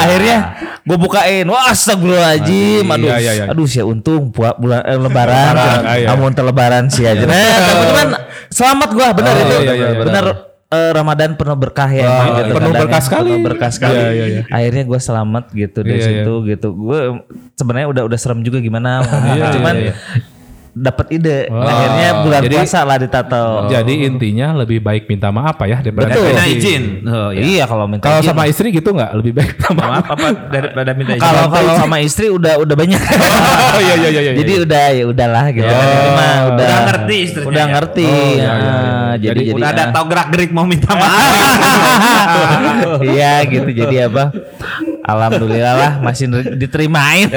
[0.03, 0.37] Akhirnya
[0.83, 3.45] gue bukain wah astagfirullahaladzim aduh Iya, iya, iya.
[3.49, 6.11] aduh sih untung buat bulan eh, lebaran ah, iya.
[6.11, 8.09] namun terlebaran sih aja nah tapi cuman
[8.49, 9.89] selamat gue benar Oh, itu iya, iya, iya.
[9.97, 10.25] benar
[10.69, 13.31] eh, Ramadan penuh berkah ya Wah, gitu penuh berkah sekali.
[13.31, 14.43] penuh berkah sekali Iya, iya, iya.
[14.49, 16.23] akhirnya gue selamat gitu dari Iya, iya.
[16.25, 17.01] situ gitu gue
[17.55, 19.07] sebenarnya udah udah serem juga gimana
[19.39, 19.95] Iya, cuman iya, iya.
[20.75, 21.63] Dapat ide Wah.
[21.63, 26.09] akhirnya bulan Jadi- puasa lah ditato Jadi intinya lebih baik minta maaf Pak ya daripada
[26.11, 26.25] Betul.
[26.27, 26.57] Minta izin.
[26.57, 26.83] izin.
[27.05, 27.43] Oh, ya.
[27.43, 28.29] iya kalau minta Kalau izin.
[28.31, 29.85] sama istri gitu nggak lebih baik minta maaf.
[29.85, 31.21] Maaf apa daripada minta izin.
[31.21, 32.97] kalau kalau sama istri udah udah banyak
[33.69, 34.21] Oh iya iya iya.
[34.23, 34.33] iya.
[34.35, 37.69] jadi udah ya udahlah gitu itu mah udah Udah ngerti istrinya udah ya?
[37.71, 38.73] ngerti Oh, iya, iya, Ah, iya.
[39.15, 39.89] jadi Jadi jadi Udah ada ah.
[39.93, 41.21] tahu gerak gerik mau minta maaf.
[43.05, 44.33] iya gitu jadi apa
[45.03, 47.29] alhamdulillah lah masih diter- diterimain